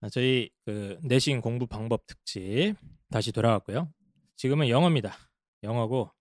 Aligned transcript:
자, 0.00 0.06
아, 0.06 0.08
저희 0.10 0.48
그 0.64 0.96
내신 1.02 1.40
공부 1.40 1.66
방법 1.66 2.06
특집 2.06 2.76
다시 3.10 3.32
돌아왔고요. 3.32 3.92
지금은 4.36 4.68
영어입니다. 4.68 5.12
영어고 5.64 6.12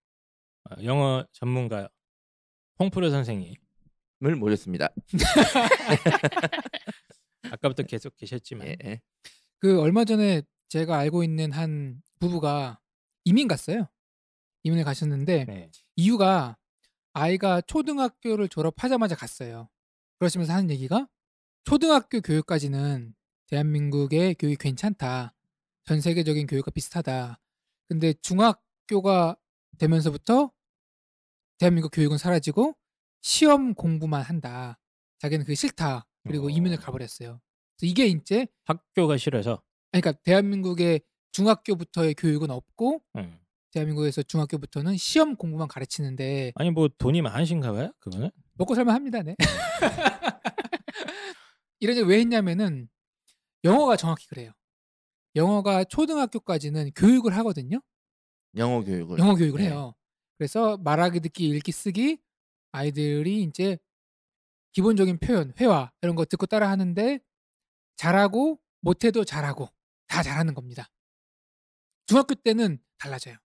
어, 0.70 0.84
영어 0.84 1.24
전문가 1.32 1.88
홍프로 2.80 3.12
선생님 3.12 3.54
을 4.26 4.36
모셨습니다. 4.36 4.90
아까부터 7.52 7.84
계속 7.84 8.18
계셨지만 8.18 8.68
예, 8.68 8.76
예. 8.84 9.00
그 9.60 9.80
얼마 9.80 10.06
전에 10.06 10.42
제가 10.70 10.98
알고 10.98 11.24
있는 11.24 11.52
한 11.52 12.02
부부가 12.20 12.80
이민 13.26 13.48
갔어요. 13.48 13.88
이민을 14.64 14.86
가셨는데 14.86 15.46
네. 15.46 15.70
이유가 15.96 16.58
아이가 17.14 17.62
초등학교를 17.62 18.50
졸업하자마자 18.50 19.16
갔어요. 19.16 19.70
그러시면서 20.18 20.54
하는 20.54 20.72
얘기가 20.72 21.08
초등학교 21.64 22.22
교육까지는 22.22 23.14
대한민국의 23.48 24.36
교육이 24.36 24.58
괜찮다. 24.58 25.34
전 25.86 26.02
세계적인 26.02 26.48
교육과 26.48 26.72
비슷하다. 26.72 27.40
근데 27.88 28.14
중학교가 28.22 29.38
되면서부터 29.78 30.52
대한민국 31.58 31.90
교육은 31.90 32.18
사라지고 32.18 32.76
시험 33.22 33.74
공부만 33.74 34.22
한다. 34.22 34.78
자기는 35.20 35.46
그게 35.46 35.56
싫다. 35.56 36.08
그리고 36.24 36.48
어. 36.48 36.50
이민을 36.50 36.78
가버렸어요. 36.78 37.40
그래서 37.78 37.92
이게 37.92 38.06
이제 38.08 38.48
학교가 38.66 39.18
싫어서 39.18 39.62
아니, 39.92 40.02
그러니까 40.02 40.22
대한민국의 40.24 41.02
중학교부터의 41.32 42.16
교육은 42.16 42.52
없고 42.52 43.02
음. 43.16 43.40
대한민국에서 43.72 44.24
중학교부터는 44.24 44.98
시험 44.98 45.36
공부만 45.36 45.68
가르치는데 45.68 46.52
아니 46.56 46.72
뭐 46.72 46.90
돈이 46.98 47.22
많으신가 47.22 47.72
봐요 47.72 47.92
그거는 48.00 48.32
먹고 48.54 48.76
살만 48.76 48.96
합니다. 48.96 49.22
네. 49.24 49.36
이런 51.80 51.96
얘기 51.98 52.08
왜 52.08 52.20
했냐면은 52.20 52.90
영어가 53.68 53.96
정확히 53.98 54.28
그래요. 54.28 54.52
영어가 55.36 55.84
초등학교까지는 55.84 56.92
교육을 56.96 57.36
하거든요. 57.38 57.82
영어 58.56 58.82
교육을. 58.82 59.20
영어 59.20 59.36
교육을 59.36 59.62
네. 59.62 59.68
해요. 59.68 59.94
그래서 60.38 60.78
말하기, 60.78 61.20
듣기, 61.20 61.50
읽기, 61.50 61.72
쓰기 61.72 62.20
아이들이 62.72 63.44
이제 63.44 63.78
기본적인 64.74 65.20
표현, 65.20 65.54
회화 65.60 65.92
이런 66.02 66.16
거 66.16 66.26
듣고 66.26 66.46
따라 66.46 66.70
하는데 66.70 67.20
잘하고 67.96 68.60
못해도 68.82 69.26
잘하고 69.26 69.70
다 70.08 70.22
잘하는 70.24 70.54
겁니다. 70.54 70.90
중학교 72.06 72.36
때는 72.36 72.80
달라져요. 73.00 73.36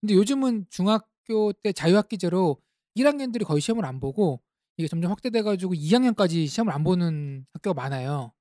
근데 0.00 0.14
요즘은 0.14 0.66
중학교 0.70 1.52
때 1.52 1.72
자유학기제로 1.72 2.60
1학년들이 2.96 3.44
거의 3.44 3.60
시험을 3.60 3.84
안 3.84 4.00
보고 4.00 4.40
이게 4.76 4.88
점점 4.88 5.10
확대돼가지고 5.10 5.74
2학년까지 5.74 6.48
시험을 6.48 6.72
안 6.72 6.84
보는 6.84 7.46
학교가 7.52 7.74
많아요. 7.74 8.32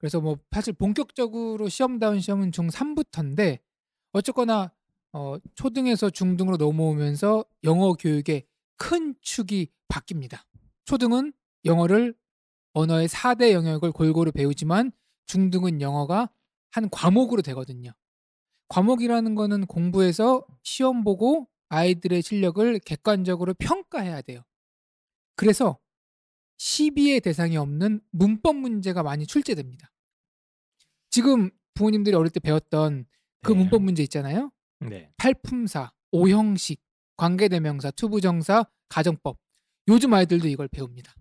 그래서 0.00 0.20
뭐 0.20 0.38
사실 0.50 0.72
본격적으로 0.72 1.68
시험다운 1.68 2.20
시험은 2.20 2.50
중3부터인데 2.50 3.58
어쨌거나 4.12 4.72
어, 5.12 5.36
초등에서 5.54 6.08
중등으로 6.08 6.56
넘어오면서 6.56 7.44
영어 7.64 7.92
교육의 7.92 8.46
큰 8.76 9.14
축이 9.20 9.68
바뀝니다. 9.88 10.40
초등은 10.86 11.32
영어를 11.66 12.14
언어의 12.72 13.08
4대 13.08 13.52
영역을 13.52 13.92
골고루 13.92 14.32
배우지만 14.32 14.92
중등은 15.26 15.82
영어가 15.82 16.30
한 16.70 16.88
과목으로 16.88 17.42
되거든요. 17.42 17.92
과목이라는 18.68 19.34
거는 19.34 19.66
공부해서 19.66 20.46
시험 20.62 21.04
보고 21.04 21.48
아이들의 21.68 22.22
실력을 22.22 22.78
객관적으로 22.80 23.52
평가해야 23.54 24.22
돼요. 24.22 24.42
그래서 25.36 25.78
시비의 26.60 27.22
대상이 27.22 27.56
없는 27.56 28.02
문법 28.10 28.56
문제가 28.56 29.02
많이 29.02 29.26
출제됩니다. 29.26 29.90
지금 31.08 31.50
부모님들이 31.72 32.14
어릴 32.14 32.30
때 32.30 32.38
배웠던 32.38 33.06
그 33.42 33.52
네. 33.52 33.58
문법 33.58 33.82
문제 33.82 34.02
있잖아요. 34.02 34.52
네. 34.80 35.10
팔품사, 35.16 35.90
오형식, 36.12 36.78
관계대명사, 37.16 37.92
to부정사, 37.92 38.66
가정법. 38.90 39.38
요즘 39.88 40.12
아이들도 40.12 40.48
이걸 40.48 40.68
배웁니다. 40.68 41.14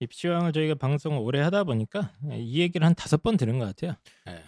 입시왕을 0.00 0.52
저희가 0.52 0.74
방송을 0.74 1.20
오래 1.20 1.38
하다 1.38 1.62
보니까 1.62 2.12
이 2.32 2.58
얘기를 2.58 2.84
한 2.84 2.96
다섯 2.96 3.22
번 3.22 3.36
들은 3.36 3.60
것 3.60 3.66
같아요. 3.66 3.94
예. 4.26 4.42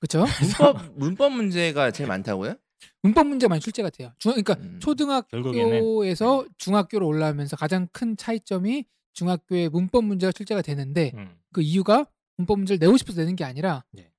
그렇죠? 0.00 0.26
문법 0.42 0.98
문법 0.98 1.32
문제가 1.32 1.92
제일 1.92 2.08
많다고요? 2.08 2.56
문법 3.02 3.26
문제 3.26 3.48
많이 3.48 3.62
출제가 3.62 3.88
돼요. 3.88 4.12
중, 4.18 4.32
그러니까 4.32 4.52
음. 4.60 4.80
초등학교에서 4.80 6.44
중학교로 6.58 7.06
올라오면서 7.06 7.56
가장 7.56 7.88
큰 7.90 8.18
차이점이 8.18 8.84
중학교에 9.18 9.68
문법 9.68 10.04
문제가 10.04 10.30
출제가 10.30 10.62
되는데 10.62 11.10
음. 11.14 11.36
그 11.52 11.60
이유가 11.60 12.06
문법 12.36 12.58
문제를 12.58 12.78
내고 12.78 12.96
싶어서 12.96 13.20
내는 13.20 13.34
게 13.34 13.42
아니라 13.42 13.84
네. 13.90 14.12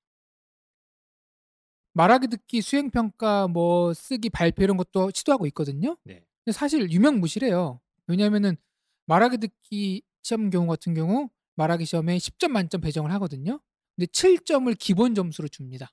말하기 1.93 2.27
듣기 2.27 2.61
수행 2.61 2.89
평가 2.89 3.47
뭐 3.47 3.93
쓰기 3.93 4.29
발표 4.29 4.63
이런 4.63 4.75
것도 4.75 5.11
시도하고 5.13 5.45
있거든요. 5.47 5.97
네. 6.03 6.25
근데 6.43 6.53
사실 6.53 6.91
유명무실해요. 6.91 7.79
왜냐하면은 8.07 8.57
말하기 9.05 9.37
듣기 9.37 10.01
시험 10.21 10.49
경우 10.49 10.67
같은 10.67 10.93
경우 10.93 11.29
말하기 11.55 11.85
시험에 11.85 12.17
10점 12.17 12.49
만점 12.49 12.81
배정을 12.81 13.11
하거든요. 13.13 13.59
근데 13.95 14.05
7점을 14.07 14.73
기본 14.77 15.15
점수로 15.15 15.47
줍니다. 15.47 15.91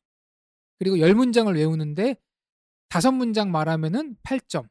그리고 0.79 0.97
10문장을 0.97 1.55
외우는데 1.55 2.17
5문장 2.89 3.49
말하면은 3.49 4.17
8점. 4.25 4.69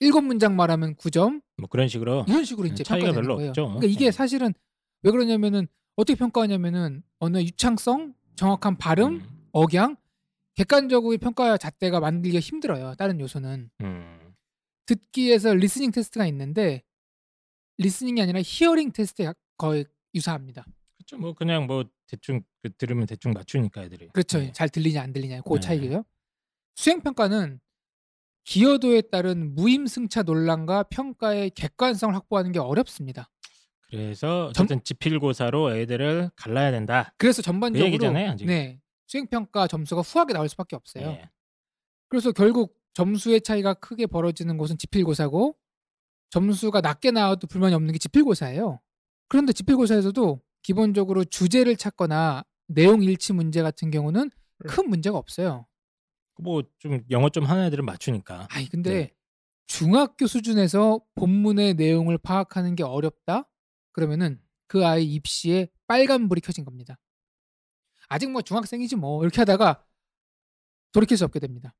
7문장 0.00 0.52
말하면 0.54 0.96
9점. 0.96 1.42
뭐 1.58 1.68
그런 1.68 1.88
식으로 1.88 2.24
이런 2.28 2.44
식으로 2.44 2.68
음, 2.68 2.72
이제 2.72 2.84
차이가 2.84 3.06
평가되는 3.06 3.22
별로 3.22 3.36
거예요. 3.36 3.48
없죠. 3.50 3.64
그러니까 3.66 3.86
이게 3.86 4.06
네. 4.06 4.10
사실은 4.10 4.52
왜 5.02 5.10
그러냐면은 5.10 5.66
어떻게 5.96 6.18
평가하냐면은 6.18 7.02
언어 7.18 7.40
유창성, 7.40 8.14
정확한 8.36 8.76
발음, 8.76 9.14
음. 9.14 9.48
억양, 9.52 9.96
객관적으로 10.54 11.16
평가 11.18 11.56
잣대가 11.56 12.00
만들기가 12.00 12.40
힘들어요. 12.40 12.94
다른 12.96 13.20
요소는 13.20 13.70
음. 13.80 14.34
듣기에서 14.86 15.54
listening 15.54 15.90
테스트가 15.90 16.26
있는데 16.26 16.82
listening이 17.78 18.20
아니라 18.20 18.40
hearing 18.42 18.92
테스트에 18.92 19.32
거의 19.56 19.86
유사합니다. 20.14 20.64
그렇죠. 20.96 21.18
뭐 21.18 21.34
그냥 21.34 21.66
뭐 21.66 21.84
대충 22.06 22.42
그 22.62 22.72
들으면 22.76 23.06
대충 23.06 23.32
맞추니까 23.32 23.82
애들이. 23.84 24.08
그렇죠. 24.08 24.38
네. 24.38 24.52
잘 24.52 24.68
들리냐 24.68 25.02
안 25.02 25.12
들리냐 25.12 25.42
그 25.42 25.54
네. 25.54 25.60
차이고요. 25.60 26.04
수행 26.74 27.00
평가는 27.00 27.60
기여도에 28.46 29.02
따른 29.02 29.54
무임승차 29.54 30.22
논란과 30.22 30.84
평가의 30.84 31.50
객관성을 31.50 32.14
확보하는 32.14 32.52
게 32.52 32.58
어렵습니다. 32.60 33.28
그래서 33.90 34.50
점- 34.52 34.64
어쨌든 34.64 34.82
지필고사로 34.84 35.76
애들을 35.76 36.30
갈라야 36.36 36.70
된다. 36.70 37.12
그래서 37.18 37.42
그 37.42 37.46
전반적으로 37.46 37.86
얘기잖아요. 37.88 38.36
지금. 38.36 38.46
네 38.48 38.80
수행 39.06 39.26
평가 39.28 39.66
점수가 39.68 40.00
후하게 40.00 40.32
나올 40.32 40.48
수밖에 40.48 40.74
없어요. 40.74 41.06
네. 41.06 41.30
그래서 42.08 42.32
결국 42.32 42.76
점수의 42.94 43.40
차이가 43.42 43.74
크게 43.74 44.06
벌어지는 44.06 44.58
곳은 44.58 44.78
지필고사고 44.78 45.56
점수가 46.30 46.80
낮게 46.80 47.10
나와도 47.12 47.46
불만이 47.46 47.74
없는 47.74 47.92
게 47.92 47.98
지필고사예요. 47.98 48.80
그런데 49.28 49.52
지필고사에서도 49.52 50.40
기본적으로 50.62 51.24
주제를 51.24 51.76
찾거나 51.76 52.44
내용 52.68 53.02
일치 53.02 53.32
문제 53.32 53.62
같은 53.62 53.90
경우는 53.90 54.30
네. 54.30 54.68
큰 54.68 54.88
문제가 54.88 55.18
없어요. 55.18 55.66
뭐 56.42 56.62
좀 56.78 57.02
영어 57.10 57.28
좀 57.28 57.44
하는 57.44 57.64
애들은 57.64 57.84
맞추니까. 57.84 58.48
아니 58.50 58.68
근데 58.68 58.90
네. 58.90 59.14
중학교 59.66 60.26
수준에서 60.26 61.00
본문의 61.14 61.74
내용을 61.74 62.18
파악하는 62.18 62.76
게 62.76 62.82
어렵다? 62.82 63.48
그러면은 63.92 64.40
그 64.66 64.86
아이 64.86 65.04
입시에 65.04 65.68
빨간불이 65.86 66.40
켜진 66.40 66.64
겁니다. 66.64 66.98
아직 68.08 68.30
뭐 68.30 68.42
중학생이지 68.42 68.96
뭐 68.96 69.22
이렇게 69.22 69.40
하다가 69.40 69.84
돌이킬 70.92 71.16
수 71.16 71.24
없게 71.24 71.40
됩니다. 71.40 71.74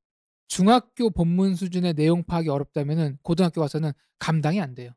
중학교 0.48 1.10
본문 1.10 1.54
수준의 1.56 1.94
내용 1.94 2.24
파악이 2.24 2.48
어렵다면은 2.48 3.18
고등학교 3.22 3.60
와서는 3.60 3.92
감당이 4.18 4.60
안 4.60 4.74
돼요. 4.74 4.92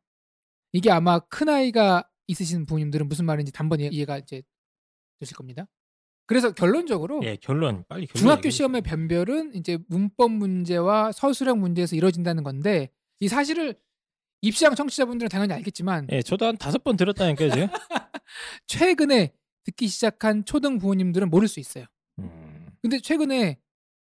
이게 0.72 0.92
아마 0.92 1.20
큰 1.20 1.50
아이가 1.50 2.08
있으신 2.28 2.66
부모님들은 2.66 3.08
무슨 3.08 3.26
말인지 3.26 3.52
단번에 3.52 3.90
이해가 3.92 4.20
이제 4.20 4.44
되실 5.20 5.36
겁니다. 5.36 5.68
그래서 6.30 6.52
결론적으로 6.52 7.22
예, 7.24 7.36
결론 7.38 7.84
빨리 7.90 8.06
결론. 8.06 8.20
중학교 8.22 8.52
시험의. 8.52 8.84
변별은 8.84 9.56
이제 9.56 9.80
문법 9.88 10.30
문제와 10.32 11.12
서술형 11.12 11.60
문제에서 11.60 11.96
이루어진다는 11.96 12.44
건데 12.44 12.92
이 13.20 13.28
사실을 13.28 13.74
입시왕 14.44 14.76
청취자분들은 14.76 15.28
당연히 15.28 15.54
알겠지만 15.54 16.06
예, 16.12 16.22
저도 16.22 16.46
한 16.46 16.56
다섯 16.56 16.84
번 16.84 16.98
들었다니까요, 16.98 17.50
지금. 17.50 17.68
최근에 18.68 19.34
듣기 19.64 19.88
시작한 19.88 20.46
초등 20.46 20.78
부모님들은 20.78 21.32
모를 21.32 21.48
수 21.48 21.60
있어요. 21.60 21.86
음. 22.20 22.68
근데 22.80 23.00
최근에 23.00 23.58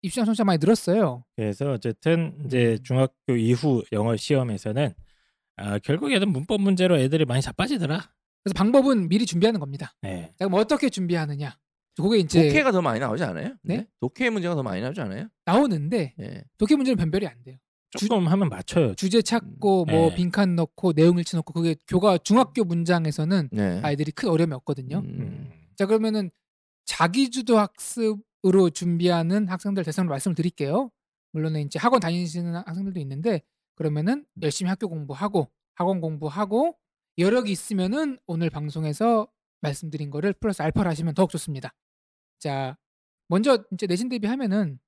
입시왕 0.02 0.26
청취자 0.26 0.44
많이 0.44 0.58
늘었어요. 0.58 1.24
그래서 1.36 1.72
어쨌든 1.72 2.36
이제 2.44 2.76
음. 2.78 2.82
중학교 2.82 3.34
이후 3.34 3.82
영어 3.92 4.14
시험에서는 4.14 4.92
아, 5.56 5.78
결국에는 5.78 6.28
문법 6.28 6.60
문제로 6.60 6.98
애들이 6.98 7.24
많이 7.24 7.40
자빠지더라. 7.40 8.12
그래서 8.44 8.54
방법은 8.54 9.08
미리 9.08 9.24
준비하는 9.24 9.58
겁니다. 9.58 9.94
예. 10.04 10.34
그럼 10.36 10.52
어떻게 10.52 10.90
준비하느냐? 10.90 11.56
그게 12.00 12.18
이제 12.18 12.48
독해가 12.48 12.72
더 12.72 12.82
많이 12.82 13.00
나오지 13.00 13.22
않아요? 13.24 13.54
네? 13.62 13.86
독해 14.00 14.30
문제가 14.30 14.54
더 14.54 14.62
많이 14.62 14.80
나오지 14.80 15.00
않아요? 15.00 15.28
나오는데 15.44 16.14
예. 16.20 16.44
독해 16.58 16.76
문제는 16.76 16.96
변별이 16.96 17.26
안 17.26 17.42
돼요. 17.42 17.56
조금 17.98 18.28
하면 18.28 18.48
맞춰요. 18.48 18.94
주제 18.94 19.20
찾고 19.20 19.84
뭐 19.86 20.10
네. 20.10 20.14
빈칸 20.14 20.54
넣고 20.54 20.92
내용 20.92 21.18
일치 21.18 21.36
넣고 21.36 21.52
그게 21.52 21.74
교과 21.88 22.18
중학교 22.18 22.64
문장에서는 22.64 23.48
네. 23.52 23.80
아이들이 23.82 24.12
큰 24.12 24.28
어려움이 24.28 24.54
없거든요. 24.54 24.98
음. 24.98 25.04
음. 25.04 25.50
자 25.76 25.86
그러면은 25.86 26.30
자기주도 26.84 27.58
학습으로 27.58 28.70
준비하는 28.72 29.48
학생들 29.48 29.84
대상으로 29.84 30.10
말씀을 30.10 30.34
드릴게요. 30.34 30.90
물론 31.32 31.56
이제 31.56 31.78
학원 31.78 32.00
다니시는 32.00 32.54
학생들도 32.54 33.00
있는데 33.00 33.42
그러면은 33.74 34.24
열심히 34.42 34.68
학교 34.68 34.88
공부하고 34.88 35.48
학원 35.74 36.00
공부하고 36.00 36.76
여력이 37.18 37.50
있으면은 37.50 38.18
오늘 38.26 38.50
방송에서 38.50 39.26
말씀드린 39.62 40.10
거를 40.10 40.32
플러스 40.32 40.62
알파를 40.62 40.90
하시면 40.90 41.14
더욱 41.14 41.30
좋습니다. 41.30 41.74
자 42.40 42.76
먼저 43.28 43.64
이제 43.72 43.86
내신 43.86 44.08
대비하면은 44.08 44.80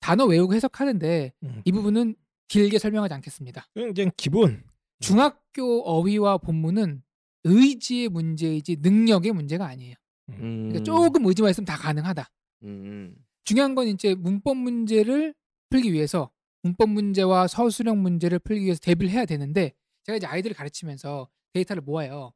단어 0.00 0.24
외우고 0.24 0.54
해석하는데 0.54 1.32
음. 1.42 1.62
이 1.64 1.72
부분은 1.72 2.16
길게 2.48 2.78
설명하지 2.78 3.14
않겠습니다. 3.14 3.68
그냥 3.74 3.92
그냥 3.92 4.10
기본. 4.16 4.64
중학교 5.00 5.82
어휘와 5.82 6.38
본문은 6.38 7.02
의지의 7.44 8.08
문제이지 8.08 8.76
능력의 8.80 9.32
문제가 9.32 9.66
아니에요. 9.66 9.94
음. 10.30 10.68
그러니까 10.68 10.82
조금 10.82 11.26
의지만 11.26 11.50
있으면 11.50 11.66
다 11.66 11.76
가능하다. 11.76 12.30
음. 12.64 13.14
중요한 13.44 13.74
건 13.74 13.88
이제 13.88 14.14
문법 14.14 14.56
문제를 14.56 15.34
풀기 15.70 15.92
위해서 15.92 16.30
문법 16.62 16.90
문제와 16.90 17.46
서술형 17.46 18.02
문제를 18.02 18.38
풀기 18.38 18.64
위해서 18.64 18.80
대비를 18.80 19.10
해야 19.10 19.24
되는데 19.24 19.72
제가 20.04 20.16
이제 20.16 20.26
아이들을 20.26 20.54
가르치면서 20.54 21.28
데이터를 21.52 21.82
모아요. 21.82 22.32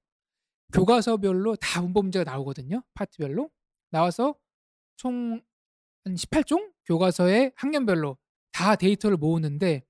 교과서별로 0.72 1.56
다 1.56 1.82
문법 1.82 2.06
문제가 2.06 2.30
나오거든요. 2.30 2.82
파트별로 2.94 3.50
나와서 3.90 4.34
총 4.96 5.40
한 6.04 6.14
18종 6.14 6.72
교과서의 6.86 7.52
학년별로 7.56 8.18
다 8.52 8.76
데이터를 8.76 9.16
모으는데 9.16 9.82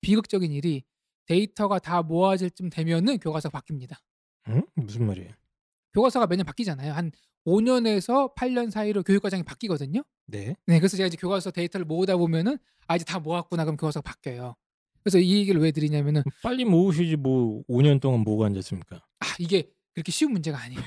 비극적인 0.00 0.52
일이 0.52 0.84
데이터가 1.26 1.78
다 1.78 2.02
모아질 2.02 2.50
쯤 2.50 2.70
되면은 2.70 3.18
교과서가 3.18 3.60
바뀝니다. 3.60 3.96
응? 4.48 4.62
무슨 4.74 5.06
말이에요? 5.06 5.30
교과서가 5.92 6.26
매년 6.26 6.44
바뀌잖아요. 6.46 6.92
한 6.92 7.10
5년에서 7.46 8.34
8년 8.36 8.70
사이로 8.70 9.02
교육과정이 9.02 9.42
바뀌거든요. 9.42 10.02
네. 10.26 10.56
네, 10.66 10.78
그래서 10.78 10.96
제가 10.96 11.08
이제 11.08 11.16
교과서 11.16 11.50
데이터를 11.50 11.84
모으다 11.84 12.16
보면은 12.16 12.58
아 12.86 12.96
이제 12.96 13.04
다 13.04 13.18
모았구나 13.18 13.64
그럼 13.64 13.76
교과서가 13.76 14.02
바뀌어요. 14.08 14.54
그래서 15.02 15.18
이 15.18 15.34
얘기를 15.36 15.60
왜 15.60 15.70
드리냐면은 15.70 16.22
빨리 16.42 16.64
모으시지 16.64 17.16
뭐 17.16 17.62
5년 17.68 18.00
동안 18.00 18.20
모으고 18.20 18.44
앉았습니까? 18.44 18.96
아 18.96 19.26
이게 19.38 19.70
그렇게 19.92 20.10
쉬운 20.12 20.32
문제가 20.32 20.58
아니에요. 20.58 20.80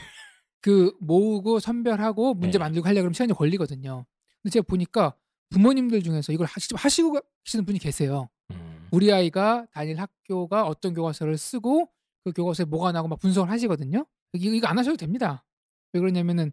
그 0.61 0.95
모으고 0.99 1.59
선별하고 1.59 2.33
문제 2.33 2.57
네. 2.57 2.63
만들고 2.63 2.85
하려고 2.87 3.01
그러면 3.03 3.13
시간이 3.13 3.33
걸리거든요. 3.33 4.05
근데 4.41 4.51
제가 4.53 4.63
보니까 4.67 5.15
부모님들 5.49 6.03
중에서 6.03 6.33
이걸 6.33 6.47
하- 6.47 6.59
직접 6.59 6.75
하시고 6.83 7.19
계시는 7.43 7.65
분이 7.65 7.79
계세요. 7.79 8.29
음. 8.51 8.87
우리 8.91 9.11
아이가 9.11 9.65
다닐 9.71 9.99
학교가 9.99 10.65
어떤 10.65 10.93
교과서를 10.93 11.37
쓰고 11.37 11.89
그 12.23 12.31
교과서에 12.33 12.65
뭐가 12.65 12.91
나고 12.91 13.07
막 13.07 13.19
분석을 13.19 13.49
하시거든요. 13.49 14.05
이거, 14.33 14.51
이거 14.51 14.67
안 14.67 14.77
하셔도 14.77 14.97
됩니다. 14.97 15.45
왜 15.93 15.99
그러냐면은 15.99 16.51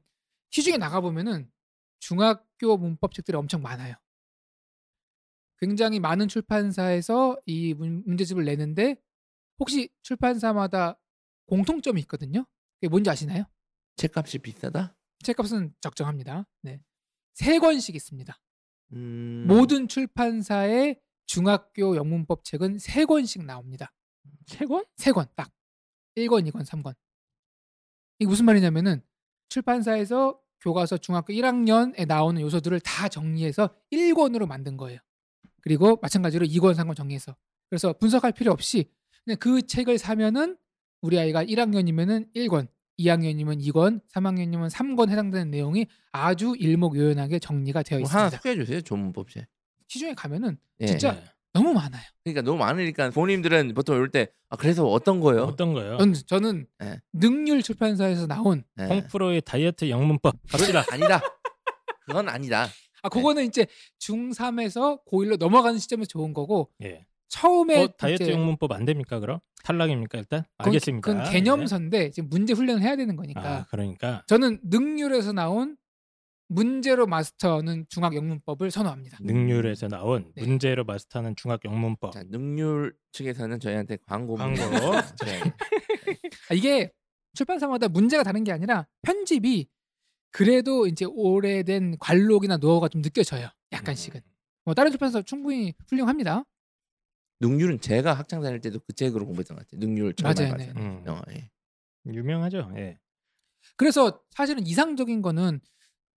시중에 0.51 0.77
나가 0.77 1.01
보면은 1.01 1.51
중학교 1.99 2.77
문법 2.77 3.15
책들이 3.15 3.37
엄청 3.37 3.63
많아요. 3.63 3.95
굉장히 5.59 5.99
많은 6.01 6.29
출판사에서 6.29 7.39
이 7.47 7.75
문- 7.75 8.03
문제집을 8.07 8.45
내는데 8.45 8.97
혹시 9.59 9.89
출판사마다 10.03 10.99
공통점이 11.47 12.01
있거든요. 12.03 12.45
그게 12.81 12.89
뭔지 12.89 13.09
아시나요? 13.11 13.45
책값이 13.97 14.39
비싸다. 14.39 14.97
책값은 15.23 15.75
적정합니다. 15.81 16.47
네. 16.63 16.81
세 17.35 17.59
권씩 17.59 17.95
있습니다. 17.95 18.39
음. 18.93 19.45
모든 19.49 19.89
출판사의 19.89 21.01
중학교 21.27 21.97
영문법 21.97 22.45
책은 22.45 22.79
세 22.79 23.05
권씩 23.05 23.45
나옵니다. 23.45 23.93
세 24.47 24.67
권? 24.67 24.85
세 24.97 25.13
권 25.13 25.27
딱. 25.35 25.51
1권, 26.17 26.49
2권, 26.51 26.65
3권. 26.65 26.95
이게 28.19 28.29
무슨 28.29 28.45
말이냐면은 28.45 29.03
출판사에서 29.49 30.41
교과서 30.61 30.99
중학교 30.99 31.33
1학년에 31.33 32.07
나오는 32.07 32.41
요소들을 32.41 32.79
다 32.81 33.09
정리해서 33.09 33.75
1권으로 33.93 34.47
만든 34.47 34.77
거예요. 34.77 35.01
그리고 35.63 35.99
마찬가지로 36.03 36.47
2권, 36.47 36.75
3권 36.75 36.95
정리해서. 36.97 37.37
그래서 37.69 37.93
분석할 37.95 38.33
필요 38.33 38.53
없이 38.53 38.91
그냥 39.25 39.39
그 39.41 39.63
책을 39.63 39.99
사면은 39.99 40.57
우리 41.01 41.19
아이가 41.19 41.43
1학년이면은 41.45 42.33
1권, 42.35 42.69
2학년이면 42.99 43.61
2권, 43.61 44.01
3학년이면 44.13 44.71
3권 44.71 45.11
해당되는 45.11 45.51
내용이 45.51 45.87
아주 46.13 46.55
일목요연하게 46.59 47.39
정리가 47.39 47.83
되어 47.83 47.99
뭐 48.01 48.09
하나 48.09 48.27
있습니다. 48.27 48.37
소개해 48.39 48.57
주세요. 48.57 48.81
조문법제. 48.81 49.47
시중에 49.89 50.15
가면은 50.15 50.59
예. 50.81 50.87
진짜 50.87 51.13
네. 51.15 51.25
너무 51.53 51.73
많아요. 51.73 52.03
그러니까 52.25 52.43
너무 52.43 52.59
많으니까 52.59 53.11
부모님들은 53.11 53.75
보통 53.75 53.97
이럴 53.97 54.11
때 54.11 54.29
아, 54.49 54.57
그래서 54.57 54.87
어떤 54.87 55.21
거예요? 55.21 55.43
어떤 55.45 55.73
거요? 55.73 55.99
저는, 55.99 56.15
저는 56.27 56.67
예. 56.83 57.01
능률 57.13 57.63
출판사에서 57.63 58.27
나온 58.27 58.65
예. 58.81 58.85
홍프로의 58.85 59.43
다이어트 59.43 59.89
영문법 59.89 60.35
갑시다. 60.49 60.85
아니다. 60.91 61.21
그건 62.07 62.29
아니다. 62.29 62.69
아 63.03 63.09
그거는 63.09 63.45
이제 63.45 63.67
중3에서 64.01 65.05
고1로 65.07 65.37
넘어가는 65.39 65.79
시점에서 65.79 66.09
좋은 66.09 66.33
거고 66.33 66.71
예. 66.83 67.07
처음에 67.29 67.83
어, 67.85 67.89
다이어트 67.99 68.31
영문법 68.31 68.73
안 68.73 68.85
됩니까 68.85 69.19
그럼? 69.21 69.41
탈락입니까 69.65 70.19
일단? 70.19 70.45
그건- 70.59 70.67
알겠습니다. 70.69 71.11
그건 71.13 71.33
개념서인데 71.33 72.11
지금 72.11 72.29
문제 72.29 72.53
훈련을 72.53 72.83
해야 72.83 72.97
되는 72.97 73.15
네. 73.15 73.17
거니까 73.17 73.41
아 73.59 73.67
그러니까 73.71 74.23
저는 74.27 74.61
능률에서 74.65 75.33
나온 75.33 75.77
문제로 76.49 77.07
마스터하는 77.07 77.87
중학 77.89 78.15
영문법을 78.15 78.71
선호합니다. 78.71 79.19
능률에서 79.23 79.89
나온 79.89 80.31
네. 80.37 80.45
문제로 80.47 80.85
마스터하는 80.85 81.35
중학 81.37 81.65
영문법. 81.65 82.13
자, 82.13 82.23
능률 82.29 82.95
측에서는 83.13 83.59
저희한테 83.61 83.97
광고 84.07 84.35
광고. 84.35 84.61
네. 85.25 85.41
아, 86.51 86.55
이게 86.55 86.93
출판사마다 87.33 87.89
문제가 87.89 88.23
다른 88.23 88.45
게 88.45 88.53
아니라 88.53 88.87
편집이 89.03 89.67
그래도 90.31 90.87
이제 90.87 91.07
오래된 91.07 91.97
관록이나 91.99 92.59
노하우가 92.59 92.89
좀 92.89 93.01
느껴져요. 93.03 93.49
약간씩은. 93.73 94.17
음. 94.17 94.31
뭐 94.67 94.75
다른 94.75 94.91
출판사 94.91 95.23
충분히 95.23 95.73
훌륭합니다. 95.89 96.45
능률은 97.41 97.81
제가 97.81 98.15
학창 98.15 98.41
다닐 98.41 98.61
때도 98.61 98.81
그 98.81 98.93
책으로 98.93 99.27
공부했던 99.27 99.57
것 99.57 99.67
같아요. 99.67 99.81
능률 99.81 100.15
처음 100.15 100.35
맞아요, 100.35 100.53
알았어요. 100.53 100.73
네. 100.75 100.81
음. 100.81 101.03
영어. 101.07 101.23
예. 101.31 101.51
유명하죠. 102.07 102.73
예. 102.77 102.99
그래서 103.77 104.21
사실은 104.31 104.67
이상적인 104.67 105.23
거는 105.23 105.61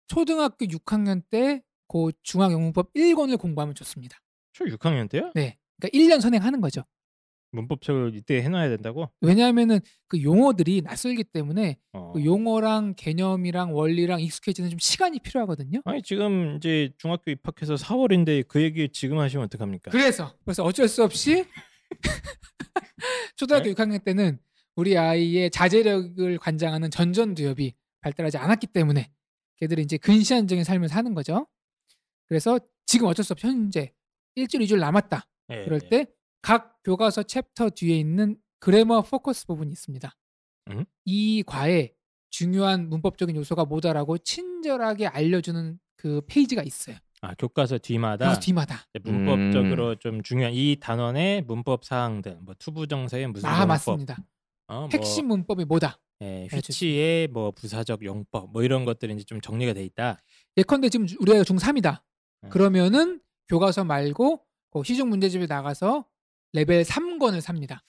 초등학교 0.07 0.65
6학년 0.65 1.23
때그 1.29 2.11
중학 2.23 2.51
영문법 2.51 2.93
1권을 2.93 3.39
공부하면 3.39 3.75
좋습니다. 3.75 4.17
초 4.53 4.65
6학년 4.65 5.09
때요? 5.09 5.31
네. 5.35 5.57
그러니까 5.79 5.97
1년 5.97 6.21
선행하는 6.21 6.61
거죠. 6.61 6.83
문법책을 7.51 8.13
이때 8.15 8.41
해놔야 8.41 8.69
된다고? 8.69 9.09
왜냐하면은 9.21 9.79
그 10.07 10.21
용어들이 10.21 10.81
낯설기 10.81 11.23
때문에 11.25 11.77
어. 11.93 12.11
그 12.13 12.23
용어랑 12.23 12.95
개념이랑 12.95 13.75
원리랑 13.75 14.21
익숙해지는 14.21 14.69
좀 14.69 14.79
시간이 14.79 15.19
필요하거든요. 15.19 15.81
아니 15.85 16.01
지금 16.01 16.55
이제 16.57 16.91
중학교 16.97 17.31
입학해서 17.31 17.75
4월인데 17.75 18.47
그 18.47 18.61
얘기 18.61 18.89
지금 18.89 19.19
하시면 19.19 19.45
어떡합니까? 19.45 19.91
그래서 19.91 20.33
그래서 20.43 20.63
어쩔 20.63 20.87
수 20.87 21.03
없이 21.03 21.45
초등학교 23.35 23.65
네? 23.65 23.73
6학년 23.73 24.03
때는 24.03 24.39
우리 24.75 24.97
아이의 24.97 25.49
자제력을 25.49 26.37
관장하는 26.37 26.91
전전두엽이 26.91 27.73
발달하지 28.01 28.37
않았기 28.37 28.67
때문에 28.67 29.09
걔들이 29.57 29.81
이제 29.81 29.97
근시안적인 29.97 30.63
삶을 30.63 30.87
사는 30.87 31.13
거죠. 31.13 31.47
그래서 32.27 32.59
지금 32.85 33.07
어쩔 33.07 33.25
수 33.25 33.33
없이 33.33 33.47
현재 33.47 33.91
일주일 34.35 34.63
이주일 34.63 34.79
남았다. 34.79 35.27
예, 35.49 35.63
그럴 35.63 35.79
예. 35.83 35.89
때 35.89 36.05
각 36.41 36.79
교과서 36.83 37.23
챕터 37.23 37.69
뒤에 37.71 37.97
있는 37.97 38.37
grammar 38.59 39.01
focus 39.01 39.45
부분이 39.47 39.71
있습니다. 39.71 40.11
음? 40.71 40.85
이 41.05 41.43
과에 41.45 41.93
중요한 42.29 42.89
문법적인 42.89 43.35
요소가 43.35 43.65
뭐다라고 43.65 44.17
친절하게 44.17 45.07
알려주는 45.07 45.79
그 45.95 46.21
페이지가 46.27 46.63
있어요. 46.63 46.97
아 47.21 47.33
교과서 47.33 47.79
뒤마다 47.79 48.25
교과서 48.25 48.39
뒤마다. 48.39 48.85
문법적으로 49.03 49.91
음. 49.91 49.95
좀 49.99 50.23
중요한 50.23 50.53
이 50.53 50.77
단원의 50.79 51.43
문법 51.43 51.83
사항들, 51.83 52.39
뭐 52.41 52.53
to부정사의 52.59 53.27
무슨 53.27 53.49
아 53.49 53.53
용법, 53.53 53.67
맞습니다. 53.67 54.17
어, 54.67 54.81
뭐, 54.81 54.89
핵심 54.93 55.27
문법이 55.27 55.65
뭐다. 55.65 55.99
예. 56.21 56.47
which의 56.51 57.27
뭐 57.29 57.51
부사적 57.51 58.03
용법, 58.03 58.51
뭐 58.51 58.63
이런 58.63 58.85
것들이 58.85 59.13
이제 59.13 59.23
좀 59.23 59.41
정리가 59.41 59.73
돼 59.73 59.83
있다. 59.83 60.19
예컨대 60.57 60.89
지금 60.89 61.07
우리 61.19 61.31
아이가 61.31 61.43
중3이다. 61.43 62.01
음. 62.43 62.49
그러면은 62.49 63.21
교과서 63.49 63.83
말고 63.83 64.43
그 64.71 64.83
시중 64.83 65.09
문제집에 65.09 65.45
나가서 65.47 66.05
레벨 66.53 66.83
3권을 66.83 67.41
삽니다. 67.41 67.83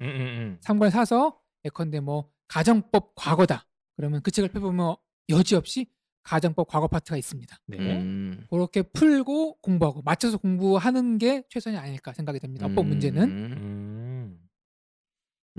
음, 0.00 0.06
음, 0.06 0.20
음. 0.20 0.58
3권을 0.62 0.90
사서 0.90 1.40
예컨대 1.64 2.00
뭐 2.00 2.30
가정법 2.48 3.14
과거다. 3.14 3.66
그러면 3.96 4.22
그 4.22 4.30
책을 4.30 4.50
펴보면 4.50 4.96
여지없이 5.28 5.86
가정법 6.22 6.68
과거 6.68 6.86
파트가 6.88 7.16
있습니다. 7.16 7.56
네. 7.66 7.78
음. 7.78 8.46
그렇게 8.50 8.82
풀고 8.82 9.58
공부하고 9.60 10.02
맞춰서 10.02 10.36
공부하는 10.38 11.18
게 11.18 11.44
최선이 11.48 11.76
아닐까 11.76 12.12
생각이 12.12 12.38
됩니다. 12.40 12.66
어법 12.66 12.86
문제는 12.86 13.22
음. 13.22 14.38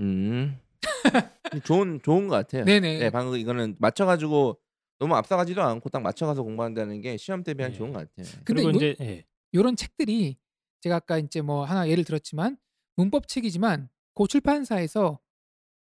음. 0.00 0.58
좋은 1.64 2.00
좋은 2.02 2.28
것 2.28 2.36
같아요. 2.36 2.64
네네. 2.64 2.98
네, 2.98 3.10
방금 3.10 3.38
이거는 3.38 3.76
맞춰가지고 3.78 4.58
너무 4.98 5.14
앞서가지도 5.16 5.62
않고 5.62 5.88
딱 5.90 6.00
맞춰가서 6.00 6.42
공부한다는 6.42 7.00
게 7.00 7.16
시험 7.16 7.42
대비한 7.42 7.72
네. 7.72 7.78
좋은 7.78 7.92
것 7.92 7.98
같아요. 8.00 8.32
근데 8.44 8.62
그리고 8.62 8.68
요- 8.68 8.72
이제 8.76 8.96
예. 9.00 9.24
이런 9.52 9.76
책들이 9.76 10.36
제가 10.82 10.96
아까 10.96 11.18
이제 11.18 11.40
뭐 11.40 11.64
하나 11.64 11.88
예를 11.88 12.04
들었지만 12.04 12.58
문법 12.96 13.28
책이지만 13.28 13.88
고 14.14 14.26
출판사에서 14.26 15.18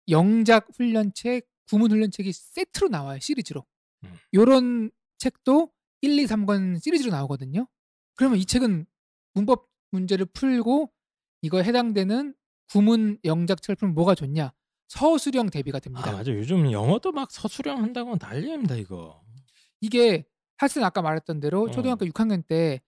영작 0.10 0.68
훈련책, 0.76 1.48
구문 1.70 1.92
훈련책이 1.92 2.32
세트로 2.32 2.88
나와요 2.90 3.20
시리즈로. 3.20 3.66
음. 4.04 4.14
요런 4.34 4.92
책도 5.18 5.72
1, 6.02 6.20
2, 6.20 6.26
3권 6.26 6.82
시리즈로 6.82 7.12
나오거든요. 7.12 7.68
그러면 8.16 8.40
이 8.40 8.46
책은 8.46 8.86
문법 9.34 9.68
문제를 9.92 10.26
풀고 10.28 10.92
이거에 11.42 11.64
해당되는 11.64 12.36
구문 12.72 13.20
영작책을 13.24 13.76
풀면 13.76 13.96
뭐가 13.96 14.16
좋냐? 14.16 14.54
서술형 14.88 15.50
대비가 15.50 15.80
됩니다. 15.80 16.10
아 16.10 16.14
맞아 16.14 16.32
요즘 16.32 16.72
영어도 16.72 17.12
막 17.12 17.32
서술형 17.32 17.82
한다고 17.82 18.16
난리입니다 18.20 18.76
이거. 18.76 19.22
이게 19.80 20.26
사실은 20.58 20.86
아까 20.86 21.02
말했던 21.02 21.40
대로 21.40 21.64
어. 21.64 21.72
초등학교 21.72 22.06
6학년 22.06 22.46
때 22.46 22.82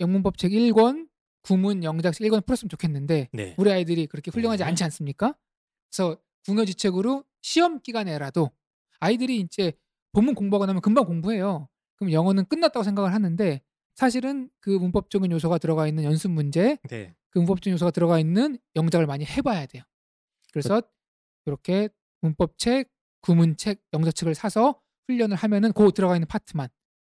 영문법 0.00 0.38
책 0.38 0.52
1권, 0.52 1.08
구문 1.42 1.84
영작책 1.84 2.26
1권 2.26 2.46
풀었으면 2.46 2.68
좋겠는데 2.70 3.28
네. 3.32 3.54
우리 3.58 3.70
아이들이 3.70 4.06
그렇게 4.06 4.30
훌륭하지 4.30 4.62
네. 4.62 4.68
않지 4.68 4.84
않습니까? 4.84 5.36
그래서 5.90 6.16
궁여지책으로 6.46 7.24
시험 7.42 7.80
기간에라도 7.80 8.50
아이들이 9.00 9.40
이제 9.40 9.72
본문 10.12 10.34
공부하고 10.34 10.66
나면 10.66 10.80
금방 10.82 11.04
공부해요. 11.04 11.68
그럼 11.96 12.12
영어는 12.12 12.46
끝났다고 12.46 12.84
생각을 12.84 13.12
하는데 13.12 13.60
사실은 13.94 14.48
그 14.60 14.70
문법적인 14.70 15.30
요소가 15.30 15.58
들어가 15.58 15.86
있는 15.86 16.04
연습 16.04 16.30
문제, 16.30 16.78
네. 16.88 17.14
그 17.30 17.38
문법적인 17.38 17.72
요소가 17.74 17.90
들어가 17.90 18.18
있는 18.18 18.58
영작을 18.76 19.06
많이 19.06 19.24
해봐야 19.24 19.66
돼요. 19.66 19.82
그래서 20.52 20.82
이렇게 21.46 21.88
문법책, 22.20 22.90
구문책, 23.20 23.82
영작책을 23.92 24.34
사서 24.34 24.80
훈련을 25.08 25.36
하면은 25.36 25.72
그 25.72 25.90
들어가 25.92 26.16
있는 26.16 26.26
파트만 26.26 26.68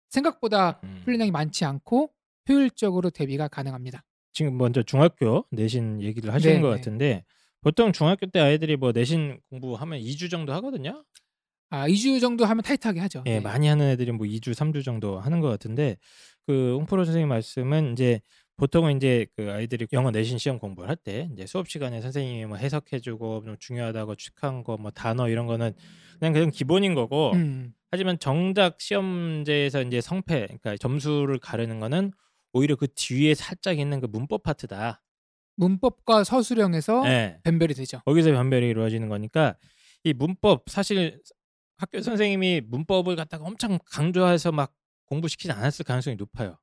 생각보다 0.09 0.79
음. 0.83 1.01
훈련량이 1.05 1.31
많지 1.31 1.65
않고 1.65 2.11
효율적으로 2.49 3.09
대비가 3.09 3.47
가능합니다. 3.47 4.03
지금 4.37 4.55
먼저 4.55 4.83
중학교 4.83 5.45
내신 5.49 5.99
얘기를 6.03 6.31
하시는 6.31 6.57
네, 6.57 6.61
것 6.61 6.69
네. 6.69 6.75
같은데 6.75 7.23
보통 7.61 7.91
중학교 7.91 8.27
때 8.27 8.39
아이들이 8.39 8.75
뭐 8.75 8.91
내신 8.91 9.39
공부하면 9.49 9.97
2주 9.97 10.29
정도 10.29 10.53
하거든요. 10.53 11.03
아, 11.71 11.87
2주 11.87 12.19
정도 12.19 12.45
하면 12.45 12.61
타이트하게 12.61 12.99
하죠. 12.99 13.23
예, 13.25 13.31
네. 13.35 13.39
많이 13.39 13.67
하는 13.67 13.87
애들이 13.89 14.11
뭐 14.11 14.27
2주, 14.27 14.53
3주 14.53 14.83
정도 14.83 15.19
하는 15.19 15.39
것 15.39 15.49
같은데 15.49 15.97
그 16.45 16.75
홍프로 16.75 17.03
선생님 17.03 17.27
말씀은 17.29 17.93
이제 17.93 18.21
보통은 18.57 18.97
이제 18.97 19.25
그 19.35 19.51
아이들이 19.51 19.87
영어 19.91 20.11
내신 20.11 20.37
시험 20.37 20.59
공부를 20.59 20.87
할 20.87 20.95
때 20.97 21.29
이제 21.33 21.47
수업 21.47 21.67
시간에 21.67 21.99
선생님이 22.01 22.45
뭐 22.45 22.57
해석해주고 22.57 23.41
좀 23.43 23.55
중요하다고 23.59 24.15
축한 24.15 24.63
거 24.63 24.77
뭐 24.77 24.91
단어 24.91 25.29
이런 25.29 25.47
거는 25.47 25.73
그냥 26.19 26.33
그냥 26.33 26.51
기본인 26.51 26.93
거고 26.93 27.33
음, 27.33 27.73
하지만 27.89 28.19
정작 28.19 28.79
시험제에서 28.79 29.81
이제 29.81 29.99
성패 29.99 30.45
그러니까 30.45 30.77
점수를 30.77 31.39
가르는 31.39 31.79
거는 31.79 32.11
오히려 32.57 32.75
그 32.75 32.87
뒤에 32.93 33.35
살짝 33.35 33.79
있는 33.79 33.99
그 34.01 34.07
문법 34.07 34.43
파트다. 34.43 35.03
문법과 35.55 36.23
서술형에서 36.23 37.03
예. 37.07 37.39
변별이 37.43 37.73
되죠. 37.73 38.01
거기서 38.05 38.31
변별이 38.31 38.67
이루어지는 38.67 39.09
거니까 39.09 39.57
이 40.03 40.13
문법 40.13 40.69
사실 40.69 41.21
학교 41.77 42.01
선생님이 42.01 42.61
문법을 42.61 43.15
갖다가 43.15 43.45
엄청 43.45 43.77
강조해서 43.85 44.51
막 44.51 44.73
공부시키지 45.05 45.51
않았을 45.51 45.85
가능성이 45.85 46.15
높아요. 46.15 46.57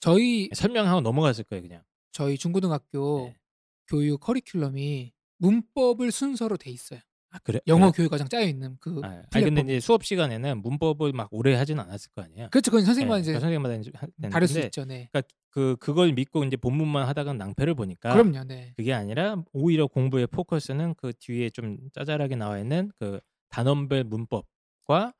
저희 0.00 0.48
설명하고 0.54 1.00
넘어갔을 1.00 1.44
거예요, 1.44 1.62
그냥. 1.62 1.82
저희 2.12 2.36
중고등학교 2.38 3.26
네. 3.26 3.36
교육 3.88 4.20
커리큘럼이 4.20 5.12
문법을 5.38 6.10
순서로 6.10 6.56
돼 6.56 6.70
있어요. 6.70 7.00
아 7.36 7.38
그래? 7.44 7.60
영어 7.66 7.90
그래? 7.90 7.96
교육 7.96 8.10
과정 8.10 8.26
짜여 8.28 8.46
있는 8.46 8.76
그 8.80 9.00
아, 9.04 9.22
아니 9.32 9.44
근데. 9.44 9.60
이제 9.60 9.80
수업 9.80 10.04
시간에는 10.04 10.62
문법을 10.62 11.12
막 11.12 11.28
오래 11.30 11.54
하진 11.54 11.78
않았을 11.78 12.10
거 12.14 12.22
아니에요. 12.22 12.48
그렇죠. 12.50 12.70
그건 12.70 12.84
선생님마다 12.86 13.18
예, 13.18 13.20
이제 13.22 13.32
그 13.34 13.40
선생님마다 13.40 13.74
이제 13.74 13.90
하- 13.94 14.06
되는 14.20 14.30
다를 14.30 14.48
수 14.48 14.58
있죠. 14.60 14.84
네. 14.86 15.08
그러니까 15.12 15.22
그 15.50 15.76
그걸 15.78 16.12
믿고 16.12 16.44
이제 16.44 16.56
본문만 16.56 17.06
하다가는 17.08 17.38
낭패를 17.38 17.74
보니까 17.74 18.12
그럼요. 18.12 18.44
네. 18.44 18.72
그게 18.76 18.92
아니라 18.94 19.36
오히려 19.52 19.86
공부의 19.86 20.26
포커스는 20.28 20.94
그 20.96 21.12
뒤에 21.18 21.50
좀 21.50 21.76
짜잘하게 21.92 22.36
나와 22.36 22.58
있는 22.58 22.90
그 22.98 23.20
단원별 23.50 24.04
문법과 24.04 25.12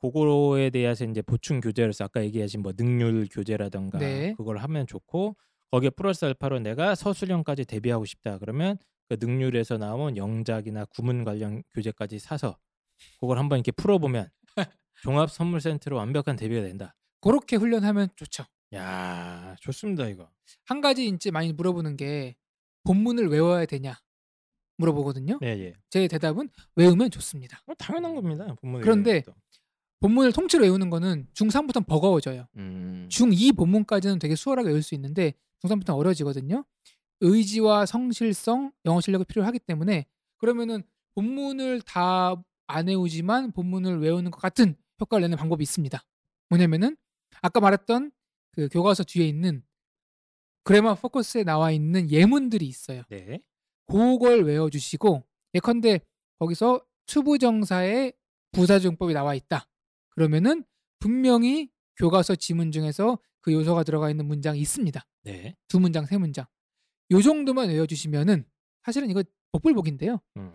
그거에 0.00 0.70
대해서 0.70 1.04
이제 1.04 1.22
보충 1.22 1.60
교재로서 1.60 2.04
아까 2.04 2.22
얘기하신 2.24 2.62
뭐 2.62 2.72
능률 2.76 3.28
교재라던가 3.30 3.98
네. 3.98 4.34
그걸 4.36 4.58
하면 4.58 4.86
좋고 4.86 5.36
거기에 5.70 5.90
플러스 5.90 6.24
알파로 6.24 6.60
내가 6.60 6.94
서술형까지 6.94 7.64
대비하고 7.64 8.04
싶다 8.06 8.38
그러면 8.38 8.78
그 9.10 9.16
능률에서 9.18 9.76
나온 9.76 10.16
영작이나 10.16 10.84
구문 10.84 11.24
관련 11.24 11.64
교재까지 11.74 12.20
사서 12.20 12.56
그걸 13.18 13.38
한번 13.40 13.58
이렇게 13.58 13.72
풀어보면 13.72 14.30
종합 15.02 15.32
선물 15.32 15.60
센터로 15.60 15.96
완벽한 15.96 16.36
대비가 16.36 16.62
된다. 16.62 16.94
그렇게 17.20 17.56
훈련하면 17.56 18.10
좋죠. 18.14 18.44
야 18.72 19.56
좋습니다 19.60 20.06
이거. 20.06 20.30
한 20.64 20.80
가지 20.80 21.08
이제 21.08 21.32
많이 21.32 21.52
물어보는 21.52 21.96
게 21.96 22.36
본문을 22.84 23.26
외워야 23.26 23.66
되냐 23.66 23.98
물어보거든요. 24.76 25.40
네 25.40 25.58
예. 25.58 25.72
제 25.90 26.06
대답은 26.06 26.48
외우면 26.76 27.10
좋습니다. 27.10 27.60
뭐 27.66 27.74
당연한 27.74 28.14
겁니다. 28.14 28.54
본문 28.60 28.80
그런데. 28.80 29.24
본문을 29.98 30.32
통째로 30.32 30.62
외우는 30.62 30.88
거는 30.88 31.26
중3부터 31.34 31.84
버거워져요. 31.84 32.46
음. 32.56 33.08
중2 33.10 33.56
본문까지는 33.56 34.20
되게 34.20 34.36
수월하게 34.36 34.68
외울 34.68 34.82
수 34.84 34.94
있는데 34.94 35.34
중3부터 35.64 35.96
어려워지거든요. 35.98 36.64
의지와 37.20 37.86
성실성, 37.86 38.72
영어 38.84 39.00
실력이 39.00 39.24
필요하기 39.24 39.60
때문에 39.60 40.06
그러면은 40.38 40.82
본문을 41.14 41.82
다 41.82 42.42
안 42.70 42.86
외우지만 42.86 43.50
본문을 43.50 43.98
외우는 43.98 44.30
것 44.30 44.40
같은 44.40 44.76
효과를 45.00 45.22
내는 45.22 45.36
방법이 45.36 45.62
있습니다. 45.62 46.00
뭐냐면은 46.50 46.96
아까 47.42 47.58
말했던 47.58 48.12
그 48.52 48.68
교과서 48.68 49.02
뒤에 49.02 49.26
있는 49.26 49.64
grammar 50.62 50.94
focus에 50.94 51.42
나와 51.42 51.72
있는 51.72 52.10
예문들이 52.10 52.64
있어요. 52.66 53.02
네. 53.08 53.40
그걸 53.88 54.44
외워주시고 54.44 55.24
예컨대 55.54 56.00
거기서 56.38 56.80
to부정사의 57.06 58.12
부사적 58.52 58.81
용법이 58.81 59.14
나와 59.14 59.34
있다. 59.34 59.66
그러면은 60.10 60.64
분명히 61.00 61.70
교과서 61.96 62.36
지문 62.36 62.70
중에서 62.70 63.18
그 63.40 63.52
요소가 63.52 63.82
들어가 63.82 64.10
있는 64.10 64.26
문장이 64.26 64.60
있습니다. 64.60 65.04
네. 65.24 65.56
두 65.66 65.80
문장, 65.80 66.06
세 66.06 66.18
문장. 66.18 66.46
요 67.10 67.20
정도만 67.22 67.68
외워주시면은 67.68 68.44
사실은 68.82 69.10
이거 69.10 69.22
복불복인데요. 69.52 70.20
음. 70.36 70.52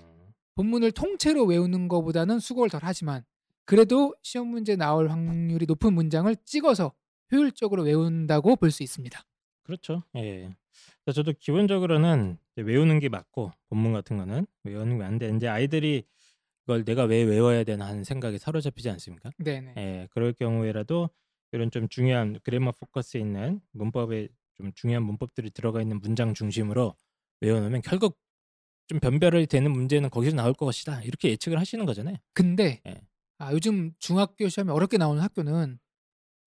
본문을 0.56 0.92
통째로 0.92 1.44
외우는 1.46 1.88
것보다는 1.90 2.40
수고를 2.40 2.70
덜 2.70 2.80
하지만 2.84 3.24
그래도 3.66 4.16
시험 4.22 4.48
문제 4.48 4.76
나올 4.76 5.10
확률이 5.10 5.66
높은 5.66 5.94
문장을 5.94 6.34
찍어서 6.46 6.94
효율적으로 7.32 7.84
외운다고 7.84 8.56
볼 8.56 8.72
수 8.72 8.84
있습니다. 8.84 9.20
그렇죠. 9.64 10.04
예. 10.16 10.56
저도 11.14 11.34
기본적으로는 11.40 12.38
외우는 12.56 13.00
게 13.00 13.10
맞고 13.10 13.52
본문 13.70 13.94
같은 13.94 14.18
거는 14.18 14.46
외우는 14.64 14.98
게 14.98 15.04
맞는데 15.04 15.36
이제 15.36 15.48
아이들이 15.48 16.04
이걸 16.64 16.86
내가 16.86 17.04
왜 17.04 17.24
외워야 17.24 17.64
되나 17.64 17.88
하는 17.88 18.04
생각에 18.04 18.38
사로잡히지 18.38 18.90
않습니까? 18.92 19.32
네네. 19.40 19.74
예. 19.78 20.08
그럴 20.12 20.34
경우에라도 20.34 21.10
이런 21.52 21.70
좀 21.72 21.90
중요한 21.90 22.40
그래머 22.44 22.72
포커스에 22.72 23.20
있는 23.22 23.60
문법에 23.72 24.30
좀 24.56 24.72
중요한 24.74 25.04
문법들이 25.04 25.52
들어가 25.52 25.82
있는 25.82 26.00
문장 26.00 26.34
중심으로 26.34 26.96
외워놓으면 27.42 27.82
결국 27.82 28.18
좀 28.88 29.00
변별이 29.00 29.48
되는 29.48 29.72
문제는 29.72 30.10
거기서 30.10 30.36
나올 30.36 30.54
것이다 30.54 31.02
이렇게 31.04 31.30
예측을 31.30 31.60
하시는 31.60 31.86
거잖아요. 31.86 32.18
근데 32.34 32.82
예. 32.88 33.02
아, 33.38 33.52
요즘 33.52 33.94
중학교 34.00 34.48
시험이 34.48 34.72
어렵게 34.72 34.98
나오는 34.98 35.22
학교는 35.22 35.80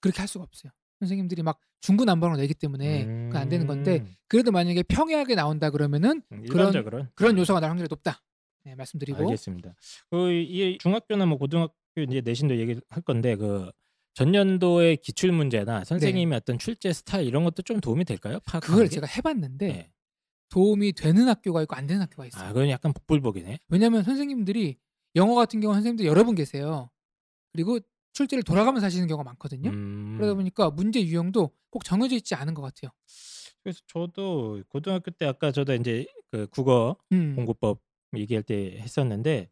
그렇게 0.01 0.19
할 0.19 0.29
수가 0.29 0.45
없어요. 0.45 0.73
선생님들이 1.01 1.43
막 1.43 1.61
중구난방으로 1.81 2.39
내기 2.39 2.55
때문에 2.55 3.05
그건 3.05 3.37
안 3.37 3.49
되는 3.49 3.67
건데 3.67 3.99
음, 3.99 4.15
그래도 4.27 4.51
만약에 4.51 4.83
평이하게 4.83 5.35
나온다 5.35 5.71
그러면은 5.71 6.23
음, 6.33 6.45
그런 6.49 6.69
일반적으로 6.69 7.07
그런 7.15 7.39
요소가 7.39 7.61
나올 7.61 7.71
확률이 7.71 7.89
높다. 7.89 8.21
네, 8.65 8.75
말씀드리고 8.75 9.19
알겠습니다. 9.19 9.75
그이 10.11 10.79
중학교나 10.79 11.27
뭐 11.27 11.39
고등학교 11.39 11.75
이제 11.97 12.21
내신도 12.21 12.57
얘기할 12.59 13.03
건데 13.05 13.37
그 13.37 13.71
전년도의 14.15 14.99
기출 14.99 15.33
문제나 15.33 15.85
선생님의 15.85 16.37
어떤 16.37 16.59
출제 16.59 16.93
스타일 16.93 17.27
이런 17.27 17.45
것도 17.45 17.63
좀 17.63 17.81
도움이 17.81 18.05
될까요? 18.05 18.41
네. 18.53 18.61
그걸 18.61 18.85
게? 18.85 18.91
제가 18.91 19.07
해봤는데 19.07 19.69
네. 19.69 19.93
도움이 20.49 20.93
되는 20.93 21.29
학교가 21.29 21.63
있고 21.63 21.77
안 21.77 21.87
되는 21.87 22.03
학교가 22.03 22.27
있어요. 22.27 22.45
아, 22.45 22.49
그건 22.53 22.69
약간 22.71 22.93
복불복이네. 22.93 23.59
왜냐하면 23.69 24.03
선생님들이 24.03 24.79
영어 25.17 25.35
같은 25.35 25.61
경우 25.61 25.73
는 25.75 25.79
선생님들 25.79 26.07
여러 26.07 26.25
분 26.25 26.35
계세요. 26.35 26.91
그리고 27.53 27.79
출제를 28.13 28.43
돌아가면서 28.43 28.87
하시는 28.87 29.07
경우가 29.07 29.25
많거든요. 29.25 29.71
음, 29.71 30.17
그러다 30.17 30.35
보니까 30.35 30.71
문제 30.71 31.01
유형도 31.01 31.53
꼭 31.71 31.85
정해져 31.85 32.17
있지 32.17 32.35
않은 32.35 32.55
것 32.55 32.63
같아요. 32.63 32.91
그래서 33.63 33.81
저도 33.87 34.63
고등학교 34.69 35.11
때 35.11 35.27
아까 35.27 35.53
저도 35.53 35.75
이제 35.75 36.07
그 36.31 36.47
국어 36.49 36.97
음, 37.13 37.37
공부법 37.37 37.81
얘기할 38.17 38.43
때 38.43 38.79
했었는데 38.79 39.51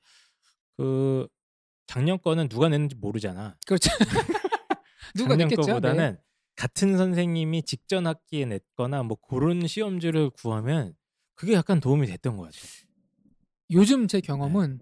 그 0.77 1.29
작년 1.87 2.21
거는 2.21 2.49
누가 2.49 2.69
냈는지 2.69 2.97
모르잖아. 2.97 3.57
그렇죠. 3.67 3.91
누가 5.15 5.31
작년 5.31 5.49
냈겠죠? 5.49 5.67
거보다는 5.67 6.15
네. 6.15 6.21
같은 6.57 6.97
선생님이 6.97 7.63
직전 7.63 8.07
학기에 8.07 8.47
냈거나 8.47 9.03
뭐 9.03 9.17
그런 9.29 9.67
시험지를 9.67 10.31
구하면 10.31 10.95
그게 11.35 11.53
약간 11.53 11.81
도움이 11.81 12.07
됐던 12.07 12.37
것 12.37 12.45
같아요. 12.45 12.87
요즘 13.71 14.09
제 14.09 14.21
경험은 14.21 14.81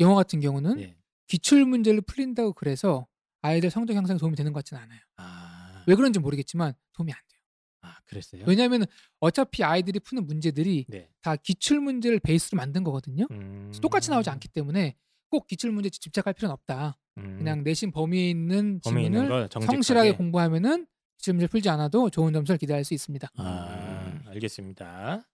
영어 0.00 0.14
같은 0.14 0.40
경우는 0.40 0.80
예. 0.80 0.96
기출 1.26 1.64
문제를 1.64 2.00
풀린다고 2.02 2.54
그래서 2.54 3.06
아이들 3.42 3.70
성적 3.70 3.94
향상에 3.94 4.18
도움이 4.18 4.36
되는 4.36 4.52
것 4.52 4.58
같지는 4.58 4.82
않아요. 4.82 5.00
아, 5.16 5.84
왜 5.86 5.94
그런지 5.94 6.18
모르겠지만 6.18 6.72
도움이 6.92 7.12
안 7.12 7.18
돼요. 7.28 7.40
아 7.82 8.00
그랬어요? 8.06 8.44
왜냐하면 8.46 8.84
어차피 9.18 9.64
아이들이 9.64 9.98
푸는 10.00 10.26
문제들이 10.26 10.86
네. 10.88 11.10
다 11.20 11.36
기출 11.36 11.80
문제를 11.80 12.20
베이스로 12.20 12.56
만든 12.56 12.84
거거든요. 12.84 13.26
음... 13.32 13.72
똑같이 13.82 14.10
나오지 14.10 14.30
않기 14.30 14.48
때문에 14.48 14.94
꼭 15.28 15.46
기출 15.46 15.72
문제 15.72 15.90
집착할 15.90 16.32
필요는 16.34 16.52
없다. 16.52 16.96
음, 17.18 17.36
그냥 17.38 17.62
내신 17.62 17.90
범위에 17.90 18.30
있는 18.30 18.80
범위 18.80 19.04
있는 19.06 19.20
지문을 19.22 19.28
거 19.42 19.48
정직하게. 19.48 19.76
성실하게 19.76 20.12
공부하면은 20.16 20.86
기출 21.18 21.34
문제 21.34 21.46
풀지 21.46 21.68
않아도 21.68 22.10
좋은 22.10 22.32
점수를 22.32 22.58
기대할 22.58 22.84
수 22.84 22.94
있습니다. 22.94 23.28
아 23.36 24.22
알겠습니다. 24.26 25.28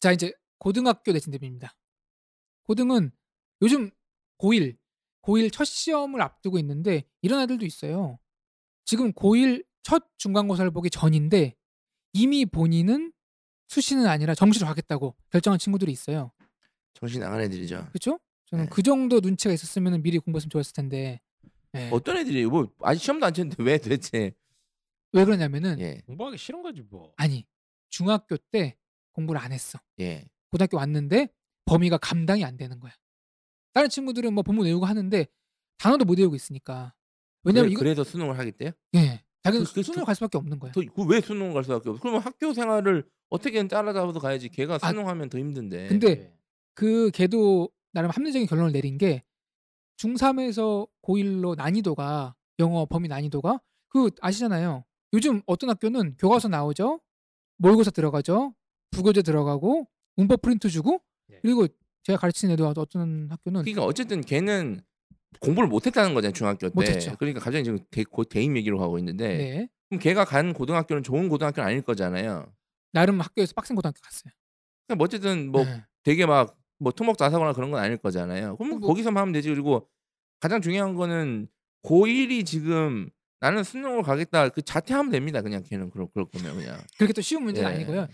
자 0.00 0.12
이제 0.12 0.32
고등학교 0.58 1.12
내신 1.12 1.32
대비입니다. 1.32 1.76
고등은 2.64 3.10
요즘 3.62 3.90
고1, 4.38 4.76
고1 5.22 5.52
첫 5.52 5.64
시험을 5.64 6.20
앞두고 6.22 6.58
있는데 6.58 7.04
이런 7.22 7.40
아들도 7.40 7.64
있어요. 7.66 8.18
지금 8.84 9.12
고1 9.12 9.64
첫 9.82 10.04
중간고사를 10.18 10.70
보기 10.70 10.90
전인데 10.90 11.54
이미 12.12 12.44
본인은 12.46 13.12
수시는 13.68 14.06
아니라 14.06 14.34
정시로 14.34 14.66
가겠다고 14.66 15.16
결정한 15.30 15.58
친구들이 15.58 15.90
있어요. 15.92 16.32
정신 16.98 17.20
나간 17.20 17.40
애들이죠. 17.40 17.88
그렇죠? 17.92 18.18
저는 18.46 18.64
네. 18.64 18.70
그 18.72 18.82
정도 18.82 19.20
눈치가 19.20 19.52
있었으면 19.52 20.02
미리 20.02 20.18
공부했으면 20.18 20.50
좋았을 20.50 20.72
텐데 20.72 21.20
네. 21.72 21.90
어떤 21.92 22.16
애들이 22.16 22.46
뭐 22.46 22.70
아직 22.80 23.02
시험도 23.02 23.26
안 23.26 23.34
쳤는데 23.34 23.62
왜 23.62 23.78
도대체? 23.78 24.32
왜 25.12 25.24
그러냐면은 25.24 25.78
예, 25.80 26.00
공부하기 26.06 26.38
싫은 26.38 26.62
거지 26.62 26.82
뭐. 26.82 27.12
아니 27.16 27.46
중학교 27.90 28.36
때 28.50 28.76
공부를 29.12 29.40
안 29.40 29.52
했어. 29.52 29.78
예. 30.00 30.24
고등학교 30.50 30.76
왔는데 30.78 31.28
범위가 31.66 31.98
감당이 31.98 32.44
안 32.44 32.56
되는 32.56 32.78
거야. 32.80 32.92
다른 33.72 33.88
친구들은 33.90 34.32
뭐 34.32 34.42
본문 34.42 34.66
외우고 34.66 34.86
하는데 34.86 35.26
단어도 35.78 36.04
못 36.04 36.18
외우고 36.18 36.34
있으니까. 36.34 36.94
왜냐면 37.44 37.64
그래, 37.66 37.72
이거 37.72 37.78
그래서 37.80 38.04
수능을 38.04 38.38
하겠대요? 38.38 38.70
예. 38.94 39.22
자기는 39.42 39.64
그- 39.66 39.74
그- 39.74 39.82
수능을 39.82 40.02
그- 40.02 40.06
갈 40.06 40.14
수밖에 40.14 40.38
없는 40.38 40.58
거야. 40.58 40.72
더왜 40.72 41.20
수능을 41.20 41.52
갈 41.52 41.64
수밖에 41.64 41.90
없어? 41.90 42.00
그러면 42.00 42.20
학교 42.22 42.52
생활을 42.54 43.08
어떻게든 43.28 43.68
따라잡아서 43.68 44.18
가야지. 44.18 44.48
걔가 44.48 44.78
아, 44.80 44.88
수능하면 44.88 45.28
더 45.28 45.38
힘든데. 45.38 45.88
근데 45.88 46.14
네. 46.14 46.35
그 46.76 47.10
걔도 47.10 47.70
나름 47.92 48.10
합리적인 48.10 48.46
결론을 48.46 48.70
내린 48.70 48.98
게 48.98 49.24
중3에서 49.96 50.88
고1로 51.02 51.56
난이도가 51.56 52.36
영어 52.60 52.84
범위 52.84 53.08
난이도가 53.08 53.60
그 53.88 54.10
아시잖아요. 54.20 54.84
요즘 55.14 55.40
어떤 55.46 55.70
학교는 55.70 56.16
교과서 56.18 56.48
나오죠. 56.48 57.00
모의고사 57.56 57.90
들어가죠. 57.90 58.54
부교재 58.90 59.22
들어가고 59.22 59.88
문법 60.16 60.42
프린트 60.42 60.68
주고 60.68 61.00
네. 61.28 61.38
그리고 61.40 61.66
제가 62.02 62.18
가르치는 62.18 62.52
애도 62.52 62.68
어떤 62.68 63.28
학교는 63.30 63.62
그러니까 63.62 63.84
어쨌든 63.84 64.20
걔는 64.20 64.82
공부를 65.40 65.68
못했다는 65.68 66.12
거잖아요 66.12 66.32
중학교 66.34 66.68
때. 66.68 66.74
못했죠. 66.74 67.16
그러니까 67.16 67.40
갑자기 67.40 67.64
지금 67.64 67.78
대, 67.90 68.04
곧 68.04 68.28
대입 68.28 68.54
얘기로 68.54 68.78
가고 68.78 68.98
있는데 68.98 69.36
네. 69.36 69.68
그럼 69.88 70.00
걔가 70.00 70.26
간 70.26 70.52
고등학교는 70.52 71.02
좋은 71.02 71.30
고등학교는 71.30 71.66
아닐 71.66 71.80
거잖아요. 71.80 72.52
나름 72.92 73.20
학교에서 73.20 73.54
빡센 73.54 73.74
고등학교 73.74 73.98
갔어요. 74.02 74.30
그러니까 74.86 74.98
뭐 74.98 75.04
어쨌든 75.04 75.50
뭐 75.50 75.64
네. 75.64 75.82
되게 76.02 76.26
막 76.26 76.54
뭐 76.78 76.92
토목 76.92 77.18
자사거나 77.18 77.52
그런 77.52 77.70
건 77.70 77.80
아닐 77.82 77.96
거잖아요. 77.96 78.56
그럼 78.56 78.78
뭐- 78.80 78.88
거기서만 78.88 79.20
하면 79.22 79.32
되지. 79.32 79.48
그리고 79.50 79.88
가장 80.40 80.60
중요한 80.60 80.94
거는 80.94 81.48
고1이 81.84 82.44
지금 82.44 83.08
나는 83.40 83.62
수능을 83.64 84.02
가겠다 84.02 84.48
그 84.48 84.62
자퇴하면 84.62 85.10
됩니다. 85.10 85.42
그냥 85.42 85.62
걔는 85.62 85.90
그럴, 85.90 86.06
그럴 86.12 86.26
거면 86.26 86.56
그냥. 86.56 86.78
그렇게 86.98 87.12
또 87.12 87.20
쉬운 87.22 87.44
문제는 87.44 87.70
예. 87.70 87.74
아니고요. 87.74 88.08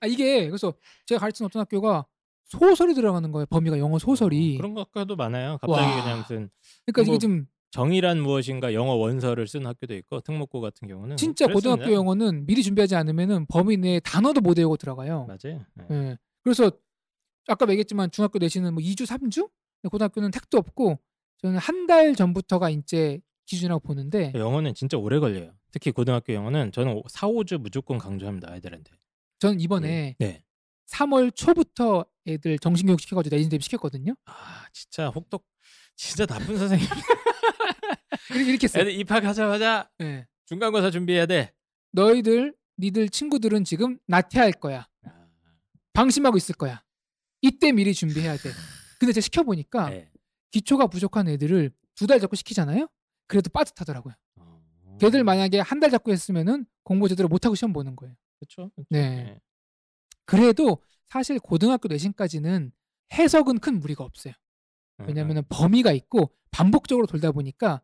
아, 0.00 0.06
이게 0.06 0.46
그래서 0.46 0.74
제가 1.06 1.20
가르치는 1.20 1.46
어떤 1.46 1.60
학교가 1.60 2.06
소설이 2.44 2.94
들어가는 2.94 3.30
거예요. 3.32 3.46
범위가 3.46 3.78
영어 3.78 3.98
소설이. 3.98 4.54
어, 4.56 4.58
그런 4.58 4.76
학교도 4.78 5.16
많아요. 5.16 5.58
갑자기 5.60 5.82
와. 5.86 6.02
그냥 6.02 6.18
무슨 6.20 6.50
그러니까 6.86 7.02
이게 7.02 7.10
뭐좀 7.10 7.46
정의란 7.70 8.20
무엇인가 8.22 8.72
영어 8.72 8.94
원서를 8.94 9.46
쓴 9.46 9.66
학교도 9.66 9.94
있고 9.96 10.20
특목고 10.20 10.60
같은 10.60 10.88
경우는 10.88 11.16
진짜. 11.16 11.46
고등학교 11.46 11.92
영어는 11.92 12.46
미리 12.46 12.62
준비하지 12.62 12.94
않으면은 12.94 13.46
범위 13.48 13.76
내에 13.76 14.00
단어도 14.00 14.40
못 14.40 14.58
외우고 14.58 14.76
들어가요. 14.76 15.26
맞아요. 15.26 15.64
네. 15.74 15.84
예. 15.90 16.18
그래서 16.42 16.70
아까 17.48 17.68
얘기했지만 17.70 18.10
중학교 18.10 18.38
내신은 18.38 18.74
뭐 18.74 18.82
2주, 18.82 19.06
3주? 19.06 19.48
고등학교는 19.90 20.30
택도 20.32 20.58
없고 20.58 20.98
저는 21.38 21.58
한 21.58 21.86
달 21.86 22.14
전부터가 22.16 22.70
이제 22.70 23.20
기준이라고 23.46 23.78
보는데 23.80 24.32
영어는 24.34 24.74
진짜 24.74 24.96
오래 24.98 25.20
걸려요. 25.20 25.52
특히 25.70 25.92
고등학교 25.92 26.32
영어는 26.34 26.72
저는 26.72 27.02
4, 27.08 27.28
5주 27.28 27.58
무조건 27.58 27.98
강조합니다. 27.98 28.50
아이들한테. 28.50 28.90
저는 29.38 29.60
이번에 29.60 30.16
네. 30.18 30.42
3월 30.88 31.34
초부터 31.34 32.04
애들 32.26 32.58
정신교육 32.58 33.00
시켜가지고 33.00 33.36
내신 33.36 33.48
대비 33.50 33.62
시켰거든요. 33.62 34.14
아 34.24 34.66
진짜 34.72 35.08
혹독 35.10 35.44
진짜 35.94 36.26
나쁜 36.26 36.58
선생님. 36.58 36.86
이렇게, 38.30 38.50
이렇게 38.50 38.64
했어요. 38.64 38.82
애들 38.82 38.92
입학하자마자 39.00 39.90
예. 40.02 40.26
중간고사 40.46 40.90
준비해야 40.90 41.26
돼. 41.26 41.52
너희들, 41.92 42.54
니들 42.78 43.08
친구들은 43.08 43.64
지금 43.64 43.98
나태할 44.06 44.52
거야. 44.52 44.86
아, 45.04 45.26
방심하고 45.92 46.36
있을 46.36 46.54
거야. 46.56 46.82
이때 47.46 47.72
미리 47.72 47.94
준비해야 47.94 48.36
돼. 48.36 48.50
근데 48.98 49.12
제가 49.12 49.22
시켜보니까 49.22 49.90
네. 49.90 50.10
기초가 50.50 50.86
부족한 50.88 51.28
애들을 51.28 51.70
두 51.94 52.06
달 52.06 52.20
잡고 52.20 52.36
시키잖아요. 52.36 52.88
그래도 53.26 53.48
빠듯하더라고요. 53.50 54.14
어. 54.36 54.96
걔들 55.00 55.24
만약에 55.24 55.60
한 55.60 55.80
달 55.80 55.90
잡고 55.90 56.12
했으면은 56.12 56.66
공부 56.84 57.08
제대로 57.08 57.28
못하고 57.28 57.54
시험 57.54 57.72
보는 57.72 57.96
거예요. 57.96 58.14
그렇죠. 58.38 58.70
네. 58.90 59.38
그래도 60.24 60.78
사실 61.06 61.38
고등학교 61.38 61.88
내신까지는 61.88 62.72
해석은 63.14 63.58
큰 63.60 63.78
무리가 63.80 64.04
없어요. 64.04 64.34
음, 65.00 65.06
왜냐하면 65.08 65.44
범위가 65.48 65.92
있고 65.92 66.32
반복적으로 66.50 67.06
돌다 67.06 67.32
보니까 67.32 67.82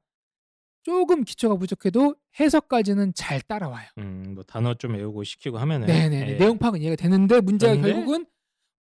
조금 0.83 1.23
기초가 1.25 1.57
부족해도 1.57 2.17
해석까지는 2.41 3.15
잘 3.15 3.41
따라와요. 3.41 3.87
음, 3.99 4.33
뭐 4.35 4.43
단어 4.43 4.75
좀 4.75 4.95
외우고 4.95 5.23
시키고 5.23 5.59
하면은 5.59 5.87
네네 5.87 6.31
예. 6.33 6.37
내용 6.37 6.59
파악은 6.59 6.81
이해가 6.81 6.97
되는데 6.97 7.41
문제가 7.41 7.73
되는데? 7.75 7.93
결국은 7.95 8.27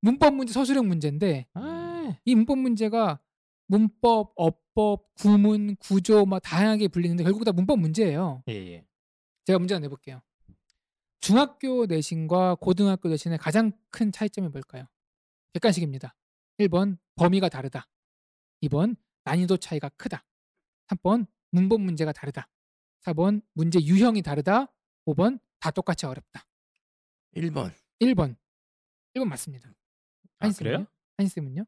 문법 0.02 0.34
문제, 0.34 0.52
서술형 0.52 0.86
문제인데 0.88 1.46
아, 1.54 2.18
이 2.24 2.34
문법 2.34 2.58
문제가 2.58 3.20
문법, 3.66 4.32
어법, 4.36 5.14
구문, 5.14 5.76
구조 5.76 6.26
막 6.26 6.40
다양하게 6.40 6.88
불리는데 6.88 7.24
결국 7.24 7.44
다 7.44 7.52
문법 7.52 7.78
문제예요. 7.78 8.42
예, 8.48 8.52
예. 8.52 8.86
제가 9.44 9.58
문제 9.58 9.74
하나 9.74 9.84
내볼게요. 9.84 10.20
중학교 11.20 11.86
내신과 11.86 12.56
고등학교 12.56 13.08
내신의 13.08 13.38
가장 13.38 13.70
큰 13.90 14.10
차이점이 14.10 14.48
뭘까요? 14.48 14.86
객관식입니다. 15.54 16.16
1번 16.58 16.98
범위가 17.14 17.48
다르다. 17.48 17.88
2번 18.64 18.96
난이도 19.24 19.56
차이가 19.58 19.88
크다. 19.90 20.24
3번 20.88 21.26
문법 21.52 21.80
문제가 21.80 22.12
다르다. 22.12 22.48
4번 23.04 23.40
문제 23.54 23.78
유형이 23.80 24.22
다르다. 24.22 24.66
5번 25.06 25.38
다 25.60 25.70
똑같이 25.70 26.06
어렵다. 26.06 26.44
1번. 27.36 27.72
1번. 28.00 28.36
1번 29.14 29.28
맞습니다. 29.28 29.72
아, 30.42 30.46
한쌤은요? 30.46 30.72
그래요? 30.76 30.86
한쌤은요? 31.18 31.64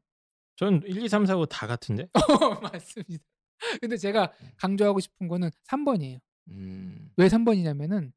전 0.57 0.81
1, 0.85 1.03
2, 1.03 1.09
3, 1.09 1.25
4, 1.25 1.37
5 1.37 1.45
다 1.47 1.67
같은데. 1.67 2.07
맞습니다. 2.61 3.23
근데 3.81 3.97
제가 3.97 4.31
강조하고 4.57 4.99
싶은 4.99 5.27
거는 5.27 5.49
3번이에요. 5.67 6.19
음. 6.49 7.11
왜 7.17 7.27
3번이냐면은 7.27 8.11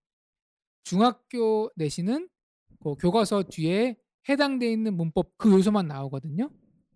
중학교 0.84 1.70
내신은 1.76 2.28
그 2.80 2.94
교과서 2.94 3.44
뒤에 3.44 3.96
해당돼 4.28 4.70
있는 4.70 4.94
문법 4.96 5.36
그 5.36 5.50
요소만 5.50 5.88
나오거든요. 5.88 6.50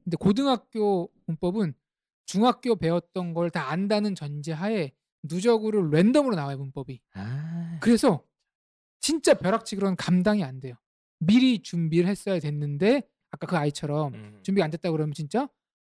근데 0.05 0.17
고등학교 0.17 1.11
문법은 1.27 1.75
중학교 2.27 2.77
배웠던 2.77 3.35
걸 3.35 3.51
다 3.51 3.71
안다는 3.71 4.15
전제하에 4.15 4.93
누적으로 5.25 5.89
랜덤으로 5.91 6.35
나와요 6.37 6.57
문법이. 6.59 7.01
아. 7.15 7.79
그래서 7.81 8.25
진짜 9.01 9.35
벼락치기로는 9.35 9.97
감당이 9.97 10.43
안 10.45 10.61
돼요. 10.61 10.75
미리 11.19 11.61
준비를 11.63 12.09
했어야 12.09 12.39
됐는데 12.41 13.03
아까 13.33 13.47
그 13.47 13.57
아이처럼 13.57 14.15
음. 14.15 14.41
준비가 14.43 14.65
안 14.65 14.71
됐다 14.71 14.91
그러면 14.91 15.13
진짜 15.15 15.49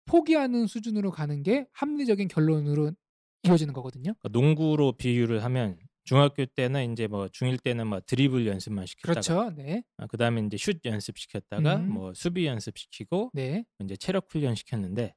포기하는 0.05 0.67
수준으로 0.67 1.11
가는 1.11 1.43
게 1.43 1.67
합리적인 1.73 2.27
결론으로 2.27 2.91
이루어지는 3.43 3.73
거거든요. 3.73 4.13
그러니까 4.19 4.29
농구로 4.31 4.93
비유를 4.93 5.43
하면 5.43 5.77
중학교 6.03 6.45
때는 6.45 6.93
이제 6.93 7.07
뭐 7.07 7.27
중1 7.27 7.61
때는 7.61 7.87
뭐 7.87 7.99
드리블 8.05 8.47
연습만 8.47 8.85
시켰다가 8.85 9.21
그렇죠. 9.21 9.55
네. 9.55 9.83
아, 9.97 10.07
그다음에 10.07 10.41
이제 10.41 10.57
슛 10.57 10.79
연습 10.85 11.17
시켰다가 11.17 11.75
음. 11.75 11.89
뭐 11.89 12.13
수비 12.13 12.45
연습 12.45 12.77
시키고 12.77 13.31
네. 13.33 13.65
이제 13.83 13.95
체력 13.97 14.27
훈련 14.29 14.55
시켰는데 14.55 15.13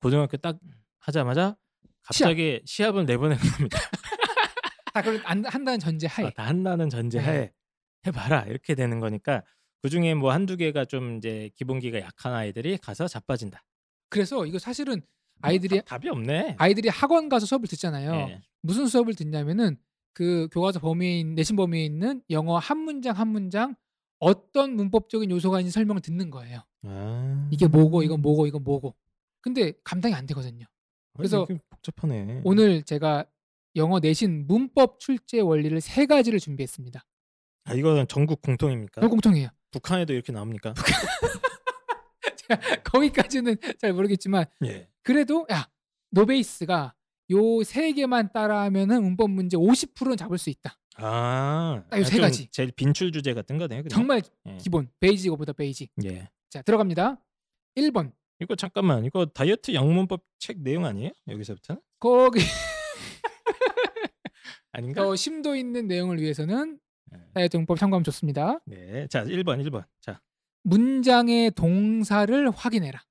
고등학교 0.00 0.36
딱 0.38 0.58
하자마자 0.98 1.56
갑자기 2.02 2.62
시합. 2.64 2.96
을 2.96 3.04
내보낸 3.04 3.38
겁니다. 3.38 3.78
다 4.94 5.02
그걸 5.02 5.20
안, 5.24 5.44
한다는 5.44 5.78
전제 5.78 6.06
하에. 6.06 6.26
아, 6.26 6.30
다 6.30 6.46
한다는 6.46 6.88
전제하에 6.88 7.38
네. 7.38 7.52
해봐라 8.06 8.44
이렇게 8.46 8.74
되는 8.74 8.98
거니까 8.98 9.44
그 9.82 9.88
중에 9.88 10.14
뭐 10.14 10.32
한두 10.32 10.56
개가 10.56 10.84
좀 10.84 11.16
이제 11.16 11.50
기본기가 11.56 12.00
약한 12.00 12.34
아이들이 12.34 12.76
가서 12.78 13.08
자빠진다. 13.08 13.62
그래서 14.08 14.44
이거 14.46 14.58
사실은 14.58 15.00
아이들이 15.40 15.76
뭐 15.76 15.80
답- 15.82 15.86
답이 15.96 16.08
없네. 16.08 16.56
아이들이 16.58 16.88
학원 16.88 17.28
가서 17.28 17.46
수업을 17.46 17.66
듣잖아요. 17.68 18.12
예. 18.30 18.42
무슨 18.60 18.86
수업을 18.86 19.14
듣냐면은 19.14 19.78
그 20.12 20.48
교과서 20.52 20.80
범위에 20.80 21.20
있는 21.20 21.34
내신 21.34 21.56
범위에 21.56 21.84
있는 21.84 22.20
영어 22.30 22.58
한 22.58 22.78
문장 22.78 23.16
한 23.16 23.28
문장 23.28 23.74
어떤 24.18 24.74
문법적인 24.76 25.30
요소가 25.30 25.60
있는지 25.60 25.72
설명을 25.72 26.02
듣는 26.02 26.30
거예요. 26.30 26.62
아. 26.82 27.48
이게 27.50 27.66
뭐고 27.66 28.02
이건 28.02 28.20
뭐고 28.20 28.46
이건 28.46 28.62
뭐고. 28.64 28.94
근데 29.40 29.72
감당이 29.84 30.14
안 30.14 30.26
되거든요. 30.26 30.66
아, 30.66 31.16
그래서 31.16 31.46
이게 31.48 31.58
복잡하네. 31.70 32.42
오늘 32.44 32.82
제가 32.82 33.24
영어 33.76 33.98
내신 34.00 34.46
문법 34.46 35.00
출제 35.00 35.40
원리를 35.40 35.80
세 35.80 36.04
가지를 36.04 36.38
준비했습니다. 36.38 37.02
아 37.64 37.72
이거는 37.74 38.08
전국 38.08 38.42
공통입니까? 38.42 39.00
그 39.00 39.08
공통이에요. 39.08 39.48
북한에도 39.70 40.12
이렇게 40.12 40.32
나옵니까? 40.32 40.74
거기까지는 42.84 43.56
잘 43.78 43.92
모르겠지만 43.92 44.44
예. 44.64 44.88
그래도 45.02 45.46
야 45.50 45.68
no 46.10 46.31
base가 46.31 46.94
요 47.32 47.62
세 47.62 47.92
개만 47.92 48.32
따라하면은 48.32 49.02
문법 49.02 49.30
문제 49.30 49.56
50%는 49.56 50.16
잡을 50.16 50.36
수 50.38 50.50
있다. 50.50 50.76
아, 50.96 51.84
딱 51.88 51.98
요 52.00 52.05
세 52.05 52.10
좀 52.16 52.20
가지. 52.22 52.48
제일 52.50 52.72
빈출 52.72 53.12
주제 53.12 53.32
같은 53.34 53.56
거네요. 53.56 53.82
그냥. 53.82 53.88
정말 53.88 54.22
예. 54.46 54.56
기본 54.56 54.90
basic 54.98 55.32
of 55.32 55.46
the 55.46 55.52
basic. 55.52 55.92
예. 56.04 56.28
자 56.48 56.60
들어갑니다. 56.62 57.20
1번 57.76 58.12
이거 58.40 58.56
잠깐만 58.56 59.04
이거 59.04 59.26
다이어트 59.26 59.72
영문법 59.74 60.24
책 60.40 60.60
내용 60.60 60.84
아니에요? 60.86 61.12
여기서부터는 61.28 61.80
거기 62.00 62.40
아닌가? 64.72 65.02
더 65.04 65.14
심도 65.14 65.54
있는 65.54 65.86
내용을 65.86 66.20
위해서는 66.20 66.80
예. 67.12 67.18
다이어트 67.34 67.56
문법 67.56 67.78
참고하면 67.78 68.04
좋습니다. 68.04 68.60
네, 68.66 69.06
자 69.08 69.24
1번 69.24 69.64
1번 69.66 69.84
자 70.00 70.20
문장의 70.62 71.52
동사를 71.52 72.50
확인해라. 72.50 73.02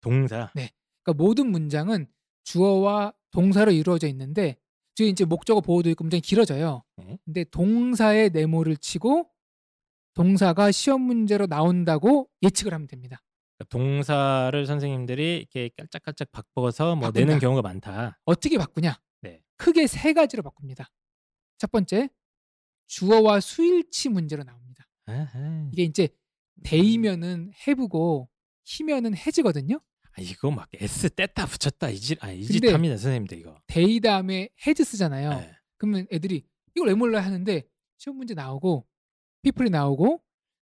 동사 0.00 0.50
그러니까 0.52 0.72
모든 1.16 1.50
문장은 1.50 2.06
주어와 2.44 3.12
동사로 3.30 3.72
이루어져 3.72 4.06
있는데 4.08 4.56
뒤에 4.94 5.08
이제 5.08 5.24
목적어 5.24 5.60
보호도 5.60 5.88
있고 5.90 6.04
문장이 6.04 6.20
길어져요. 6.20 6.82
네. 6.96 7.18
근데 7.24 7.44
동사의 7.44 8.30
네모를 8.30 8.76
치고 8.76 9.30
동사가 10.14 10.70
시험 10.70 11.00
문제로 11.02 11.46
나온다고 11.46 12.28
예측을 12.42 12.74
하면 12.74 12.86
됩니다. 12.86 13.22
그러니까 13.56 13.68
동사를 13.70 14.66
선생님들이 14.66 15.38
이렇게 15.38 15.70
깔짝깔짝 15.76 16.30
바꿔서 16.30 16.94
뭐 16.96 17.08
바꾼다. 17.08 17.20
내는 17.20 17.38
경우가 17.38 17.62
많다. 17.62 18.18
어떻게 18.24 18.58
바꾸냐? 18.58 18.98
네. 19.22 19.40
크게 19.56 19.86
세 19.86 20.12
가지로 20.12 20.42
바꿉니다. 20.42 20.90
첫 21.58 21.70
번째, 21.70 22.10
주어와 22.86 23.40
수일치 23.40 24.08
문제로 24.08 24.44
나옵니다. 24.44 24.86
아하. 25.06 25.68
이게 25.72 25.84
이제 25.84 26.08
they면은 26.64 27.52
have고 27.66 28.28
he면은 28.64 29.16
has거든요. 29.16 29.80
아, 30.14 30.20
이거 30.20 30.50
막 30.50 30.68
s 30.74 31.08
뗐다 31.08 31.48
붙였다 31.48 31.90
이짓 31.90 32.22
아 32.22 32.28
합니다 32.28 32.96
선생님들 32.96 33.38
이거. 33.38 33.58
they 33.66 34.00
다음에 34.00 34.48
has 34.66 34.84
쓰잖아요. 34.84 35.30
네. 35.30 35.52
그러면 35.78 36.06
애들이 36.12 36.44
이걸 36.74 36.88
왜 36.88 36.94
몰라 36.94 37.20
하는데 37.20 37.62
시험 37.98 38.18
문제 38.18 38.34
나오고 38.34 38.86
people이 39.42 39.70
나오고 39.70 40.22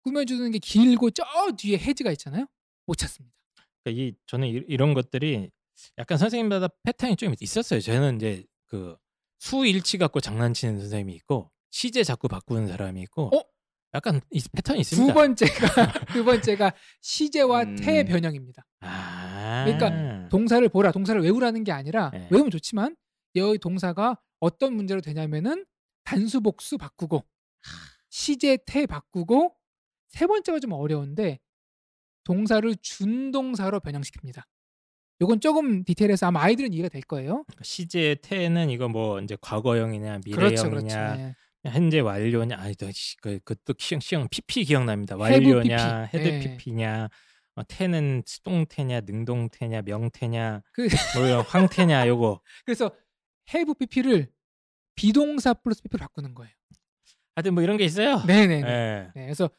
꾸며주는 0.04 0.52
게 0.52 0.60
길고 0.60 1.12
저 1.12 1.24
뒤에 1.58 1.78
has가 1.78 2.12
있잖아요. 2.12 2.48
못 2.86 2.98
찾습니다. 2.98 3.36
그러니까 3.84 4.02
이 4.04 4.16
저는 4.26 4.48
이, 4.48 4.64
이런 4.68 4.94
것들이 4.94 5.50
약간 5.98 6.18
선생님마다 6.18 6.70
패턴이 6.84 7.16
좀 7.18 7.34
있었어요. 7.40 7.80
저는 7.80 8.18
이제 8.18 8.46
그 8.68 8.98
수일치 9.40 9.98
갖고 9.98 10.20
장난치는 10.20 10.80
선생님이 10.80 11.14
있고 11.16 11.52
시제 11.74 12.04
자꾸 12.04 12.28
바꾸는 12.28 12.68
사람이 12.68 13.02
있고 13.02 13.36
어? 13.36 13.44
약간 13.96 14.22
이 14.30 14.42
패턴이 14.54 14.82
있습니다. 14.82 15.12
두 15.12 15.14
번째가 15.14 15.68
두 16.14 16.24
번째가 16.24 16.72
시제와 17.02 17.64
음. 17.64 17.76
태 17.78 18.04
변형입니다. 18.04 18.64
아. 18.82 19.66
그러니까 19.66 20.30
동사를 20.30 20.68
보라, 20.70 20.92
동사를 20.92 21.20
외우라는 21.22 21.64
게 21.64 21.72
아니라 21.72 22.12
네. 22.12 22.28
외우면 22.30 22.52
좋지만 22.52 22.96
여기 23.36 23.58
동사가 23.58 24.20
어떤 24.40 24.76
문제로 24.76 25.02
되냐면은 25.02 25.66
단수 26.04 26.42
복수 26.42 26.78
바꾸고 26.78 27.26
시제 28.10 28.60
태 28.68 28.86
바꾸고 28.86 29.56
세 30.10 30.28
번째가 30.28 30.60
좀 30.60 30.74
어려운데 30.74 31.40
동사를 32.24 32.72
준동사로 32.84 33.80
변형시킵니다. 33.80 34.44
요건 35.22 35.40
조금 35.40 35.84
디테일해서 35.84 36.28
아마 36.28 36.44
아이들은 36.44 36.72
이해가 36.74 36.90
될 36.90 37.02
거예요. 37.02 37.46
시제 37.64 38.18
태는 38.22 38.70
이거 38.70 38.88
뭐 38.90 39.20
이제 39.22 39.36
과거형이냐 39.42 40.20
그렇죠, 40.20 40.66
미래형이냐 40.70 40.70
그렇죠. 40.70 40.98
네. 41.18 41.36
현재 41.66 42.00
완료냐 42.00 42.58
아이 42.60 42.74
그 43.22 43.40
그것도 43.40 43.74
시형 43.78 44.00
시형 44.00 44.28
PP 44.30 44.66
기억납니다. 44.66 45.16
have 45.16 45.56
완료냐 45.56 46.10
PP. 46.12 46.18
had 46.18 46.28
예. 46.28 46.40
PP냐 46.58 47.10
어, 47.56 47.64
태는 47.68 48.24
수동태냐 48.26 49.02
능동태냐 49.02 49.84
명태냐 49.84 50.62
그뭐 50.74 51.42
황태냐 51.42 52.08
요거 52.08 52.42
그래서 52.66 52.92
have 53.54 53.74
pp를 53.76 54.32
비동사 54.96 55.54
플러스 55.54 55.82
pp로 55.84 56.00
바꾸는 56.00 56.34
거예요. 56.36 56.54
하여튼 57.36 57.54
뭐 57.54 57.64
이런 57.64 57.78
게 57.78 57.86
있어요. 57.86 58.22
네네. 58.26 58.56
예. 58.56 58.62
네. 58.62 59.26
그래서 59.26 59.50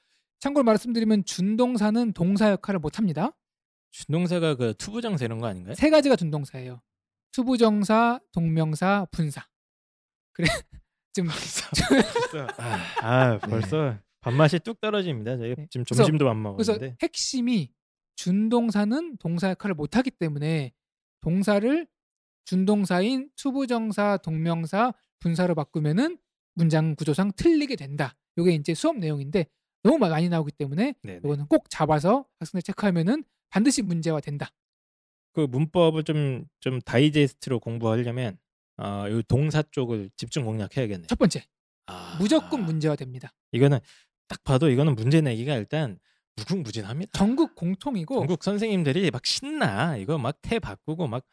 참고로 0.40 0.64
말씀드리면 0.64 1.24
준동사는 1.24 2.12
동사 2.12 2.50
역할을 2.50 2.78
못 2.80 2.98
합니다. 2.98 3.32
준동사가 3.92 4.56
그 4.56 4.74
투부정사 4.76 5.24
이런 5.24 5.38
거 5.38 5.46
아닌가요? 5.46 5.74
세 5.74 5.88
가지가 5.88 6.16
준동사예요. 6.16 6.82
투부정사, 7.32 8.20
동명사, 8.32 9.06
분사. 9.10 9.46
그래 10.32 10.46
지금 11.14 11.30
아, 12.58 12.78
아, 13.02 13.38
벌써 13.38 13.96
밥맛이 14.20 14.58
뚝 14.60 14.80
떨어집니다. 14.80 15.36
저희 15.38 15.54
네. 15.54 15.66
지금 15.70 15.84
그래서- 15.84 16.02
점심도 16.02 16.28
안 16.28 16.42
그래서 16.54 16.72
먹었는데. 16.72 16.96
핵심이 17.02 17.70
준동사는 18.16 19.16
동사 19.18 19.48
역할을 19.50 19.74
못 19.74 19.96
하기 19.96 20.10
때문에 20.10 20.72
동사를 21.20 21.86
준동사인 22.44 23.30
투부정사, 23.36 24.18
동명사, 24.18 24.92
분사로 25.20 25.54
바꾸면은 25.54 26.18
문장 26.54 26.94
구조상 26.94 27.32
틀리게 27.36 27.76
된다. 27.76 28.14
요게 28.36 28.52
이제 28.54 28.74
수업 28.74 28.98
내용인데 28.98 29.46
너무 29.82 29.98
많이 29.98 30.28
나오기 30.28 30.52
때문에 30.52 30.94
네. 31.02 31.20
이거는 31.24 31.46
꼭 31.46 31.68
잡아서 31.70 32.26
학생들 32.40 32.62
체크하면은 32.62 33.24
반드시 33.50 33.82
문제화 33.82 34.20
된다. 34.20 34.48
그 35.32 35.40
문법을 35.40 36.02
좀 36.04 36.46
좀 36.60 36.80
다이제스트로 36.80 37.60
공부하려면 37.60 38.38
어, 38.76 39.08
이 39.08 39.22
동사 39.28 39.62
쪽을 39.62 40.10
집중 40.16 40.44
공략해야겠네요. 40.44 41.06
첫 41.06 41.18
번째 41.18 41.44
아, 41.86 42.16
무조건 42.20 42.64
문제화 42.64 42.96
됩니다. 42.96 43.32
이거는 43.52 43.78
딱 44.28 44.42
봐도 44.44 44.70
이거는 44.70 44.94
문제 44.96 45.20
내기가 45.20 45.54
일단 45.54 45.98
무궁무진합니다. 46.36 47.12
전국 47.16 47.54
공통이고 47.54 48.16
전국 48.20 48.42
선생님들이 48.42 49.10
막 49.10 49.24
신나. 49.24 49.96
이거 49.96 50.18
막 50.18 50.38
태 50.42 50.58
바꾸고 50.58 51.06
막 51.06 51.24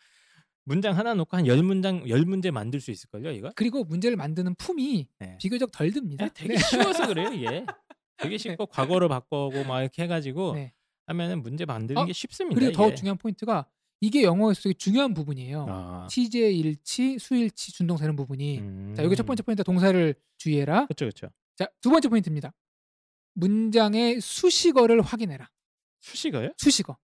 문장 0.65 0.95
하나 0.97 1.13
놓고 1.15 1.35
한 1.37 1.47
열 1.47 1.63
문장 1.63 2.07
열 2.07 2.21
문제 2.25 2.51
만들 2.51 2.79
수 2.79 2.91
있을걸요, 2.91 3.31
이거? 3.31 3.51
그리고 3.55 3.83
문제를 3.83 4.15
만드는 4.17 4.53
품이 4.55 5.07
네. 5.19 5.37
비교적 5.39 5.71
덜 5.71 5.91
듭니다. 5.91 6.25
네, 6.25 6.31
되게 6.35 6.53
네. 6.53 6.59
쉬워서 6.59 7.07
그래요, 7.07 7.29
이게. 7.33 7.65
되게 8.17 8.37
쉽고 8.37 8.67
과거로 8.67 9.09
바꾸고 9.09 9.63
막 9.63 9.81
이렇게 9.81 10.03
해가지고 10.03 10.53
네. 10.53 10.73
하면은 11.07 11.41
문제 11.41 11.65
만드는 11.65 11.99
어, 11.99 12.05
게 12.05 12.13
쉽습니다. 12.13 12.53
그리고 12.59 12.71
더 12.73 12.87
이게. 12.87 12.95
중요한 12.95 13.17
포인트가 13.17 13.65
이게 14.01 14.23
영어에서 14.23 14.63
되게 14.63 14.73
중요한 14.73 15.13
부분이에요. 15.13 15.65
아, 15.69 16.07
시제 16.09 16.51
일치, 16.51 17.19
수일치, 17.19 17.71
준동사 17.71 18.03
이런 18.03 18.15
부분이. 18.15 18.59
음. 18.59 18.93
자, 18.97 19.03
여기 19.03 19.15
첫 19.15 19.25
번째 19.27 19.43
포인트 19.43 19.63
동사를 19.63 20.15
주의해라. 20.37 20.87
그렇죠, 20.87 21.05
그렇죠. 21.05 21.27
자, 21.55 21.67
두 21.81 21.91
번째 21.91 22.09
포인트입니다. 22.09 22.51
문장의 23.33 24.19
수식어를 24.19 25.01
확인해라. 25.01 25.49
수식어요? 25.99 26.49
수식어. 26.57 26.97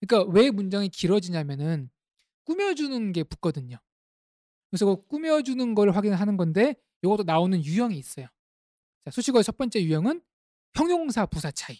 그러니까 0.00 0.30
왜 0.32 0.50
문장이 0.50 0.88
길어지냐면은 0.90 1.90
꾸며주는 2.44 3.12
게 3.12 3.24
붙거든요. 3.24 3.76
그래서 4.70 4.86
그 4.86 5.06
꾸며주는 5.08 5.74
걸 5.74 5.90
확인하는 5.90 6.36
건데 6.36 6.76
이것도 7.02 7.24
나오는 7.24 7.62
유형이 7.64 7.98
있어요. 7.98 8.28
자, 9.04 9.10
수식어의 9.10 9.42
첫 9.42 9.56
번째 9.56 9.82
유형은 9.82 10.22
형용사 10.76 11.26
부사 11.26 11.50
차이. 11.50 11.78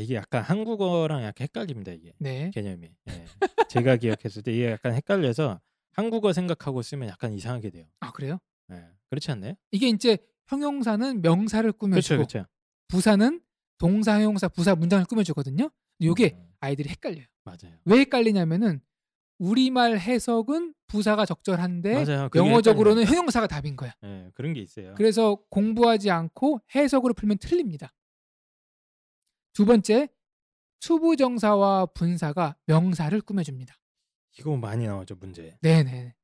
아, 0.00 0.02
이게 0.02 0.14
약간 0.14 0.42
한국어랑 0.42 1.22
약간 1.22 1.44
헷갈립니다 1.44 1.92
이게 1.92 2.14
네. 2.18 2.50
개념이. 2.54 2.90
예. 3.10 3.26
제가 3.68 3.96
기억했을 3.96 4.42
때 4.42 4.52
이게 4.52 4.70
약간 4.70 4.94
헷갈려서 4.94 5.60
한국어 5.92 6.32
생각하고 6.32 6.80
쓰면 6.80 7.08
약간 7.08 7.34
이상하게 7.34 7.70
돼요. 7.70 7.84
아, 8.00 8.10
그래요? 8.10 8.38
예. 8.72 8.82
그렇지 9.10 9.30
않나요? 9.30 9.54
이게 9.70 9.88
이제 9.88 10.16
형용사는 10.48 11.20
명사를 11.20 11.70
그렇죠, 11.72 11.78
꾸며주고 11.78 12.16
그렇죠. 12.16 12.46
부사는 12.88 13.40
동사, 13.78 14.14
형용사, 14.14 14.48
부사 14.48 14.74
문장을 14.74 15.04
꾸며주거든요. 15.04 15.70
요게 16.02 16.32
음, 16.34 16.48
아이들이 16.60 16.88
헷갈려요. 16.88 17.26
맞아요. 17.44 17.76
왜 17.84 18.00
헷갈리냐면은 18.00 18.80
우리말 19.38 19.98
해석은 19.98 20.74
부사가 20.86 21.24
적절한데 21.26 22.04
맞아요. 22.04 22.30
영어적으로는 22.34 23.04
형용사가 23.04 23.46
답인 23.46 23.76
거야. 23.76 23.92
예, 24.04 24.30
그런 24.34 24.52
게 24.54 24.60
있어요. 24.60 24.94
그래서 24.96 25.36
공부하지 25.50 26.10
않고 26.10 26.60
해석으로 26.74 27.14
풀면 27.14 27.38
틀립니다. 27.38 27.92
두 29.52 29.64
번째, 29.66 30.08
투부정사와 30.80 31.86
분사가 31.86 32.56
명사를 32.66 33.20
꾸며줍니다. 33.20 33.74
이거 34.38 34.56
많이 34.56 34.86
나오죠 34.86 35.16
문제. 35.16 35.56
네네. 35.60 36.14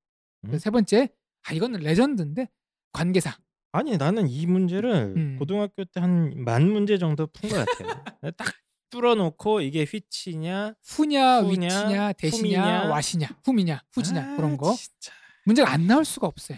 음? 0.44 0.58
세 0.58 0.70
번째, 0.70 1.08
아 1.44 1.52
이거는 1.52 1.80
레전드인데 1.80 2.48
관계사. 2.92 3.36
아니 3.72 3.96
나는 3.98 4.28
이 4.28 4.46
문제를 4.46 5.14
음. 5.16 5.36
고등학교 5.38 5.84
때 5.84 6.00
한 6.00 6.32
만 6.44 6.70
문제 6.70 6.96
정도 6.98 7.26
푼 7.26 7.50
것 7.50 7.66
같아요. 7.66 8.04
딱 8.36 8.54
뚫어놓고 8.90 9.60
이게 9.60 9.84
which냐, 9.84 10.74
후냐, 10.84 11.40
후냐, 11.42 11.66
위치냐, 11.66 12.12
대시냐, 12.14 12.62
흠이냐. 12.62 12.88
와시냐, 12.88 13.28
후미냐, 13.44 13.82
후지냐 13.92 14.22
아, 14.32 14.36
그런 14.36 14.56
거 14.56 14.74
진짜. 14.74 15.12
문제가 15.44 15.70
안 15.72 15.86
나올 15.86 16.04
수가 16.04 16.26
없어요. 16.28 16.56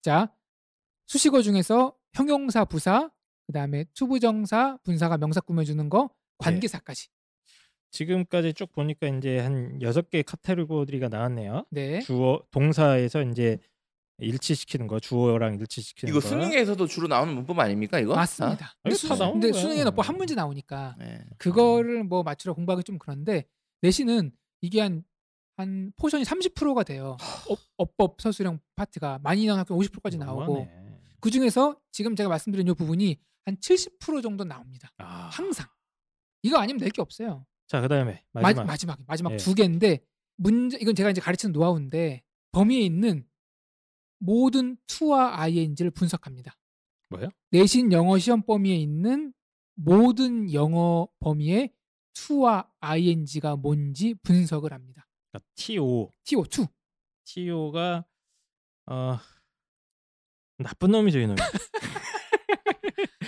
자, 0.00 0.32
수식어 1.06 1.42
중에서 1.42 1.94
형용사, 2.14 2.64
부사, 2.64 3.10
그다음에 3.46 3.84
투부정사, 3.94 4.78
분사가 4.82 5.18
명사 5.18 5.40
꾸며주는 5.40 5.88
거, 5.88 6.10
관계사까지. 6.38 7.08
지금까지 7.90 8.54
쭉 8.54 8.72
보니까 8.72 9.06
이제 9.08 9.38
한 9.38 9.80
여섯 9.82 10.08
개 10.08 10.22
카테고리가 10.22 11.08
나왔네요. 11.08 11.66
네, 11.70 12.00
주어 12.00 12.42
동사에서 12.50 13.22
이제 13.22 13.58
일치시키는 14.18 14.86
거 14.86 14.98
주어랑 15.00 15.54
일치시키는 15.58 16.10
이거 16.10 16.20
거. 16.20 16.28
수능에서도 16.28 16.86
주로 16.86 17.08
나오는 17.08 17.34
문법 17.34 17.58
아닙니까 17.58 17.98
이거? 17.98 18.14
맞습니다. 18.14 18.74
아니, 18.82 18.94
근데, 18.94 19.08
다 19.08 19.14
수, 19.14 19.22
나오는 19.22 19.40
근데 19.40 19.50
거야. 19.52 19.60
수능에는 19.60 19.94
뭐 19.94 20.02
한 20.04 20.16
문제 20.16 20.34
나오니까 20.34 20.96
다? 20.98 21.04
네. 21.04 21.24
그거를 21.38 22.04
뭐 22.04 22.22
맞추러 22.22 22.54
공부하기 22.54 22.84
좀 22.84 22.98
그런데 22.98 23.44
내신은 23.82 24.32
이게 24.62 24.80
한, 24.80 25.04
한 25.56 25.92
포션이 25.96 26.24
30%가 26.24 26.84
돼요. 26.84 27.16
어, 27.48 27.58
어법 27.76 28.20
서술형 28.20 28.60
파트가 28.76 29.18
많이 29.22 29.44
나오면 29.46 29.64
50%까지 29.66 30.16
나오고. 30.18 30.66
그 31.20 31.30
중에서 31.30 31.78
지금 31.92 32.16
제가 32.16 32.28
말씀드린 32.28 32.66
이 32.68 32.72
부분이 32.74 33.18
한 33.44 33.56
70% 33.56 34.22
정도 34.22 34.44
나옵니다. 34.44 34.90
아. 34.98 35.28
항상 35.32 35.66
이거 36.42 36.58
아니면 36.58 36.80
낼 36.80 36.90
게 36.90 37.00
없어요. 37.02 37.46
자 37.68 37.80
그다음에 37.80 38.24
마지막 38.32 38.64
마지막 38.64 38.66
마 38.66 38.76
지막 38.76 38.98
마지막 39.06 39.32
예. 39.32 39.36
두 39.36 39.54
개인데 39.54 40.04
문제 40.36 40.76
이건 40.80 40.94
제가 40.94 41.10
이제 41.10 41.20
가르치는 41.20 41.52
노하우인데 41.52 42.22
범위에 42.52 42.80
있는 42.80 43.26
모든 44.18 44.76
to와 44.86 45.40
ing를 45.40 45.90
분석합니다. 45.90 46.56
뭐요? 47.10 47.28
내신 47.50 47.92
영어 47.92 48.18
시험 48.18 48.42
범위에 48.42 48.76
있는 48.76 49.32
모든 49.74 50.52
영어 50.52 51.08
범위의 51.20 51.72
to와 52.14 52.70
ing가 52.80 53.56
뭔지 53.56 54.14
분석을 54.22 54.72
합니다. 54.72 55.06
그러니까 55.30 55.48
TO 55.54 56.12
to, 56.24 56.44
to. 56.44 56.66
TO가 57.24 58.04
어 58.86 59.18
나쁜 60.58 60.90
놈이죠 60.92 61.18
이놈. 61.20 61.36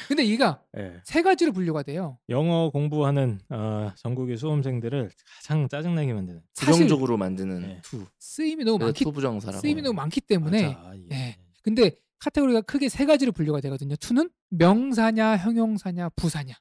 근데 0.08 0.24
이가 0.24 0.62
예. 0.78 1.00
세 1.04 1.22
가지로 1.22 1.52
분류가 1.52 1.82
돼요. 1.82 2.18
영어 2.28 2.70
공부하는 2.70 3.40
어, 3.50 3.92
전국의 3.96 4.36
수험생들을 4.36 5.10
가장 5.36 5.68
짜증나게 5.68 6.12
만드는. 6.12 6.42
사실 6.54 6.72
부정적으로 6.72 7.16
만드는 7.16 7.60
네. 7.62 7.80
to. 7.82 8.04
쓰임이 8.18 8.64
너무 8.64 8.78
그래서 8.78 8.88
많기 8.88 9.04
투부정사라고. 9.04 9.60
쓰임이 9.60 9.82
너무 9.82 9.94
많기 9.94 10.20
때문에 10.20 10.68
맞아, 10.68 10.92
예. 10.96 11.16
예. 11.16 11.36
근데 11.62 11.92
카테고리가 12.18 12.62
크게 12.62 12.88
세 12.88 13.04
가지로 13.06 13.32
분류가 13.32 13.60
되거든요. 13.62 13.96
to는 13.96 14.30
명사냐, 14.50 15.36
형용사냐, 15.38 16.10
부사냐. 16.10 16.54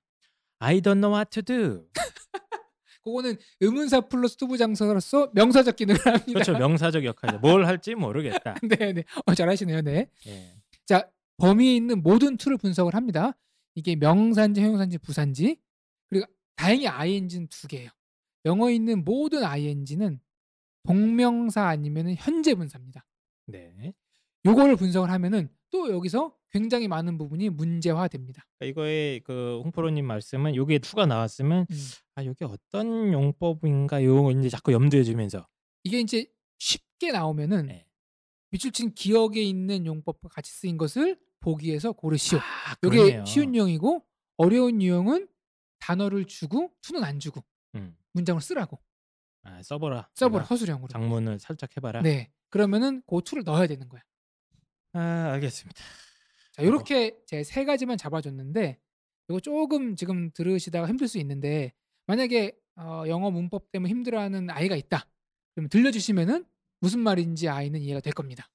I 0.60 0.80
don't 0.82 1.00
know 1.00 1.14
what 1.14 1.30
to 1.32 1.42
do. 1.44 1.86
그거는 3.04 3.36
의문사 3.60 4.02
플러스 4.02 4.38
투부정사로서 4.38 5.32
명사적 5.34 5.76
기능을 5.76 6.00
합니다. 6.06 6.26
그렇죠 6.26 6.54
명사적 6.54 7.04
역할이죠. 7.04 7.40
뭘 7.40 7.66
할지 7.66 7.96
모르겠다. 7.96 8.56
네, 8.64 8.94
네. 8.94 9.04
어, 9.26 9.36
잘하시네요. 9.36 9.82
네. 9.82 10.08
예. 10.28 10.54
자, 10.86 11.06
범위에 11.38 11.76
있는 11.76 12.04
모든 12.04 12.38
to를 12.38 12.58
분석을 12.58 12.94
합니다. 12.96 13.34
이게 13.76 13.96
명사인지 13.96 14.62
형용사인지 14.62 14.98
부사인지 15.00 15.58
그리고 16.10 16.26
다행히 16.56 16.88
ing는 16.88 17.48
두 17.48 17.68
개예요. 17.68 17.90
영어에 18.46 18.76
있는 18.76 19.04
모든 19.04 19.44
ing는 19.44 20.20
동명사 20.84 21.68
아니면 21.68 22.16
현재 22.18 22.54
분사입니다. 22.54 23.06
네. 23.48 23.94
요거를 24.46 24.76
분석을 24.76 25.10
하면은 25.10 25.50
또 25.72 25.90
여기서 25.92 26.36
굉장히 26.52 26.88
많은 26.88 27.18
부분이 27.18 27.50
문제화됩니다. 27.50 28.46
그러니까 28.60 28.72
이거의 28.72 29.20
그 29.22 29.62
홍프로님 29.64 30.06
말씀은 30.06 30.56
요게 30.56 30.80
투가 30.80 31.08
나왔으면 31.08 31.66
음. 31.70 31.78
아 32.16 32.24
요게 32.24 32.46
어떤 32.46 33.12
용법인가 33.12 34.04
요 34.04 34.30
이제 34.32 34.50
자꾸 34.50 34.72
염두에 34.72 35.02
두면서 35.04 35.48
이게 35.84 36.00
이제 36.00 36.28
쉽게 36.60 37.12
나오면은 37.12 37.68
네. 37.68 37.88
밑줄 38.54 38.72
친 38.72 38.94
기억에 38.94 39.42
있는 39.42 39.88
용법과 39.88 40.30
같이 40.30 40.52
쓰인 40.52 40.78
것을 40.78 41.20
보기에서 41.40 41.92
고르시오. 41.92 42.38
아, 42.38 42.76
그러네요. 42.76 43.26
쉬운 43.26 43.56
유형이고 43.56 44.06
어려운 44.38 44.80
유형은 44.80 45.28
단어를 45.80 46.26
주고 46.26 46.72
투는 46.82 47.04
안 47.04 47.20
주고 47.20 47.44
음. 47.74 47.98
문장을 48.12 48.40
쓰라고 48.40 48.80
아, 49.42 49.62
써보라. 49.64 50.08
써보라 50.14 50.44
허술형으로. 50.46 50.88
장문을 50.88 51.40
살짝 51.40 51.76
해봐라. 51.76 52.04
네. 52.04 52.32
그러면은 52.50 53.02
그 53.08 53.22
투를 53.26 53.44
넣어야 53.44 53.66
되는 53.66 53.90
거야. 53.90 54.04
아 54.94 55.32
알겠습니다. 55.34 55.82
자, 56.52 56.62
이렇게 56.62 57.18
제세 57.26 57.66
가지만 57.66 57.98
잡아줬는데 57.98 58.80
이거 59.30 59.40
조금 59.40 59.96
지금 59.96 60.30
들으시다가 60.32 60.88
힘들 60.88 61.08
수 61.08 61.18
있는데 61.18 61.74
만약에 62.06 62.56
어, 62.76 63.04
영어 63.08 63.32
문법 63.32 63.72
때문에 63.72 63.90
힘들어하는 63.90 64.52
아이가 64.52 64.76
있다. 64.76 65.08
그러면 65.56 65.70
들려주시면은 65.70 66.46
무슨 66.84 67.00
말인지 67.00 67.48
아이는 67.48 67.80
이해가 67.80 68.02
될 68.02 68.12
겁니다. 68.12 68.50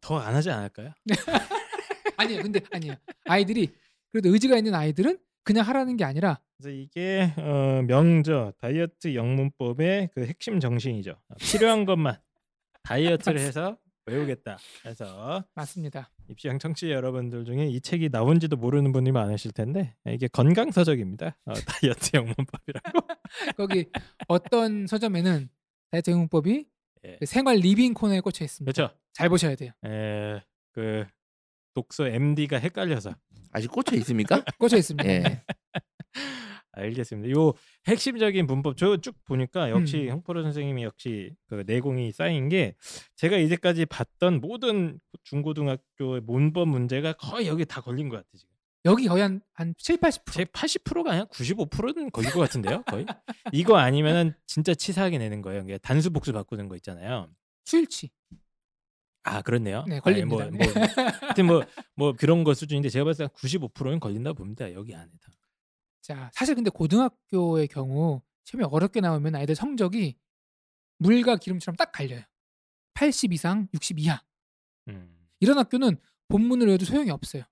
더 0.00 0.16
안 0.18 0.34
하지 0.34 0.50
않을까요? 0.50 0.94
아니에요. 2.16 2.40
근데 2.42 2.60
아니에요. 2.72 2.94
아이들이 3.26 3.68
그래도 4.10 4.30
의지가 4.32 4.56
있는 4.56 4.74
아이들은 4.74 5.18
그냥 5.42 5.66
하라는 5.68 5.98
게 5.98 6.04
아니라 6.04 6.40
그래서 6.56 6.74
이게 6.74 7.34
어, 7.36 7.82
명저 7.86 8.54
다이어트 8.58 9.14
영문법의 9.14 10.08
그 10.14 10.24
핵심 10.26 10.58
정신이죠. 10.58 11.10
어, 11.10 11.34
필요한 11.38 11.84
것만 11.84 12.16
다이어트를 12.82 13.38
해서 13.40 13.76
외우겠다. 14.06 14.56
그래서 14.82 15.44
맞습니다. 15.54 16.10
입시형 16.28 16.58
청취자 16.58 16.92
여러분들 16.94 17.44
중에 17.44 17.66
이 17.66 17.78
책이 17.78 18.08
나온지도 18.10 18.56
모르는 18.56 18.92
분이 18.92 19.12
많으실 19.12 19.52
텐데 19.52 19.94
이게 20.06 20.28
건강 20.28 20.70
서적입니다. 20.70 21.36
어, 21.44 21.52
다이어트 21.52 22.10
영문법이라고. 22.14 22.98
거기 23.58 23.84
어떤 24.28 24.86
서점에는 24.86 25.50
다이어트 25.90 26.10
영문법이 26.10 26.66
예. 27.04 27.16
그 27.20 27.26
생활 27.26 27.56
living 27.56 27.94
코너에 27.94 28.20
꽂혀 28.20 28.44
있습니다. 28.44 28.70
그렇죠. 28.72 28.94
잘 29.12 29.28
보셔야 29.28 29.54
돼요. 29.56 29.72
에, 29.84 30.40
그 30.72 31.04
독서 31.74 32.06
MD가 32.08 32.58
헷갈려서 32.58 33.14
아직 33.52 33.70
꽂혀 33.70 33.96
있습니까? 33.96 34.42
꽂혀 34.58 34.76
있습니다. 34.76 35.08
예. 35.08 35.18
네. 35.20 35.42
알겠습니다. 36.72 37.30
요 37.38 37.52
핵심적인 37.86 38.46
문법 38.46 38.76
저 38.76 38.96
쭉 38.96 39.14
보니까 39.24 39.70
역시 39.70 40.06
음. 40.08 40.14
홍프로 40.14 40.42
선생님이 40.42 40.82
역시 40.82 41.32
그 41.46 41.62
내공이 41.66 42.10
쌓인 42.12 42.48
게 42.48 42.74
제가 43.16 43.36
이제까지 43.36 43.86
봤던 43.86 44.40
모든 44.40 44.98
중고등학교의 45.22 46.22
문법 46.22 46.68
문제가 46.68 47.12
거의 47.12 47.46
여기 47.46 47.64
다 47.64 47.80
걸린 47.80 48.08
것 48.08 48.16
같아 48.16 48.28
지금. 48.36 48.53
여기 48.86 49.06
거의 49.06 49.22
한, 49.22 49.40
한 49.54 49.74
7, 49.78 49.96
80%. 49.96 50.32
제 50.32 50.44
80%가 50.44 51.10
아니라 51.10 51.24
95%는 51.26 52.10
걸릴 52.10 52.30
것 52.32 52.40
같은데요, 52.40 52.82
거의. 52.84 53.06
이거 53.52 53.76
아니면은 53.78 54.34
진짜 54.46 54.74
치사하게 54.74 55.18
내는 55.18 55.40
거예요. 55.40 55.62
이게 55.62 55.78
단수 55.78 56.10
복수 56.10 56.32
바꾸는 56.32 56.68
거 56.68 56.76
있잖아요. 56.76 57.30
수일치. 57.64 58.10
아 59.22 59.40
그렇네요. 59.40 59.84
네, 59.88 59.94
아니, 59.94 60.00
걸립니다. 60.02 60.50
뭐, 60.50 60.58
뭐, 60.58 60.82
하여튼 61.22 61.46
뭐, 61.46 61.62
뭐 61.96 62.12
그런 62.12 62.44
거 62.44 62.52
수준인데 62.52 62.90
제가 62.90 63.06
봤을 63.06 63.26
때 63.26 63.32
95%는 63.34 64.00
걸린다 64.00 64.34
봅니다. 64.34 64.70
여기 64.74 64.94
안에 64.94 65.10
다. 65.22 65.32
자, 66.02 66.30
사실 66.34 66.54
근데 66.54 66.68
고등학교의 66.68 67.68
경우 67.68 68.20
시험이 68.44 68.66
어렵게 68.70 69.00
나오면 69.00 69.34
아이들 69.34 69.54
성적이 69.54 70.18
물과 70.98 71.36
기름처럼 71.36 71.76
딱 71.76 71.90
갈려요. 71.90 72.20
80 72.92 73.32
이상, 73.32 73.66
60 73.72 73.98
이하. 73.98 74.22
음, 74.88 75.16
이런 75.40 75.56
학교는 75.56 75.96
본문을 76.28 76.66
외워도 76.66 76.84
소용이 76.84 77.10
없어요. 77.10 77.44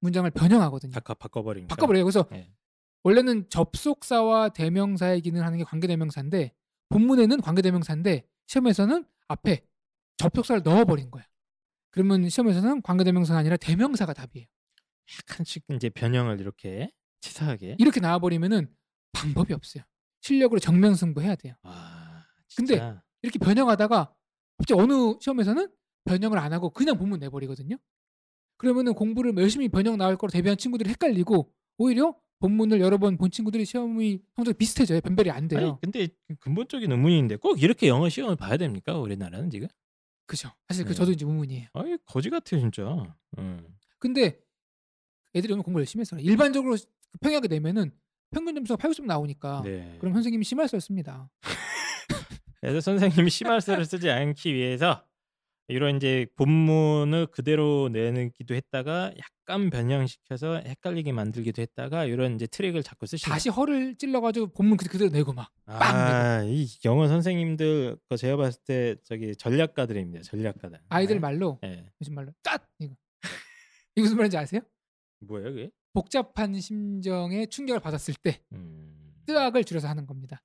문장을 0.00 0.30
변형하거든요. 0.30 0.92
바꿔 0.92 1.14
바꿔버리니까. 1.14 1.74
바꿔버려요. 1.74 2.04
그래서 2.04 2.26
네. 2.30 2.52
원래는 3.04 3.48
접속사와 3.48 4.50
대명사의 4.50 5.20
기능을 5.22 5.44
하는 5.44 5.58
게 5.58 5.64
관계대명사인데 5.64 6.52
본문에는 6.90 7.40
관계대명사인데 7.40 8.26
시험에서는 8.46 9.04
앞에 9.28 9.64
접속사를 10.16 10.62
넣어버린 10.62 11.10
거야. 11.10 11.24
그러면 11.90 12.28
시험에서는 12.28 12.82
관계대명사가 12.82 13.38
아니라 13.38 13.56
대명사가 13.56 14.12
답이에요. 14.12 14.46
약간씩 15.20 15.64
이제 15.74 15.88
변형을 15.90 16.40
이렇게 16.40 16.92
치사하게. 17.20 17.76
이렇게 17.78 18.00
나와버리면은 18.00 18.74
방법이 19.12 19.54
없어요. 19.54 19.84
실력으로 20.20 20.58
정면승부해야 20.60 21.36
돼요. 21.36 21.54
아, 21.62 22.24
근데 22.56 22.74
진짜. 22.74 23.02
이렇게 23.22 23.38
변형하다가 23.38 24.14
갑자기 24.58 24.80
어느 24.80 25.16
시험에서는 25.20 25.70
변형을 26.04 26.38
안 26.38 26.52
하고 26.52 26.70
그냥 26.70 26.98
본문 26.98 27.20
내버리거든요. 27.20 27.76
그러면은 28.58 28.92
공부를 28.94 29.36
열심히 29.38 29.68
변형 29.68 29.96
나올 29.96 30.16
거로 30.16 30.30
대비한 30.30 30.58
친구들이 30.58 30.90
헷갈리고 30.90 31.50
오히려 31.78 32.14
본문을 32.40 32.80
여러 32.80 32.98
번 32.98 33.16
본 33.16 33.30
친구들이 33.30 33.64
시험이 33.64 34.20
성적이 34.36 34.58
비슷해져요. 34.58 35.00
변별이 35.00 35.30
안 35.30 35.48
돼요. 35.48 35.60
아니 35.60 35.80
근데 35.80 36.08
근본적인 36.40 36.90
의문인데 36.92 37.36
꼭 37.36 37.60
이렇게 37.62 37.88
영어 37.88 38.08
시험을 38.08 38.36
봐야 38.36 38.56
됩니까 38.56 38.96
우리나라는 38.98 39.50
지금? 39.50 39.66
그죠. 40.26 40.50
사실 40.68 40.84
그 40.84 40.90
네. 40.90 40.94
저도 40.94 41.12
이제 41.12 41.24
의문이에요. 41.24 41.68
아이 41.72 41.96
거지 42.04 42.30
같아 42.30 42.56
진짜. 42.58 43.16
음. 43.38 43.66
근데 43.98 44.38
애들이 45.34 45.52
오늘 45.52 45.62
공부 45.64 45.80
열심히 45.80 46.02
했어요. 46.02 46.20
일반적으로 46.20 46.76
평양하게 47.20 47.48
되면은 47.48 47.90
평균 48.30 48.54
점수가 48.54 48.76
80점 48.88 49.06
나오니까 49.06 49.62
네. 49.64 49.96
그럼 49.98 50.12
선생님이 50.14 50.44
심할 50.44 50.68
썼습니다. 50.68 51.30
그래서 52.60 52.80
선생님이 52.80 53.30
심할서를 53.30 53.84
쓰지 53.86 54.10
않기 54.10 54.52
위해서 54.54 55.04
이런 55.68 55.96
이제 55.96 56.26
본문을 56.36 57.26
그대로 57.26 57.88
내기도 57.90 58.54
했다가 58.54 59.12
약간 59.18 59.68
변형시켜서 59.70 60.62
헷갈리게 60.64 61.12
만들기도 61.12 61.60
했다가 61.60 62.06
이런 62.06 62.34
이제 62.36 62.46
트릭을 62.46 62.82
자꾸 62.82 63.06
쓰시는. 63.06 63.32
다시 63.32 63.50
허를 63.50 63.96
찔러 63.96 64.20
가지고 64.22 64.46
본문 64.48 64.78
그- 64.78 64.88
그대로 64.88 65.10
내고 65.10 65.32
막 65.34 65.50
아, 65.66 66.42
이 66.44 66.66
영어 66.86 67.06
선생님들 67.06 67.98
거 68.08 68.16
제가 68.16 68.36
봤을 68.36 68.60
때 68.64 68.96
저기 69.04 69.36
전략가들입니다. 69.36 70.22
전략가들. 70.22 70.80
아이들 70.88 71.16
네. 71.16 71.20
말로 71.20 71.58
예. 71.64 71.84
무슨 71.98 72.14
말로 72.14 72.32
cat 72.42 72.62
이거 72.78 72.94
이거 73.94 74.02
무슨 74.04 74.16
말인지 74.16 74.38
아세요? 74.38 74.60
뭐예요, 75.20 75.50
그게? 75.52 75.70
복잡한 75.92 76.58
심정에 76.60 77.44
충격을 77.46 77.80
받았을 77.80 78.14
때 78.22 78.40
음. 78.52 79.12
뜨악을 79.26 79.64
줄여서 79.64 79.86
하는 79.88 80.06
겁니다. 80.06 80.42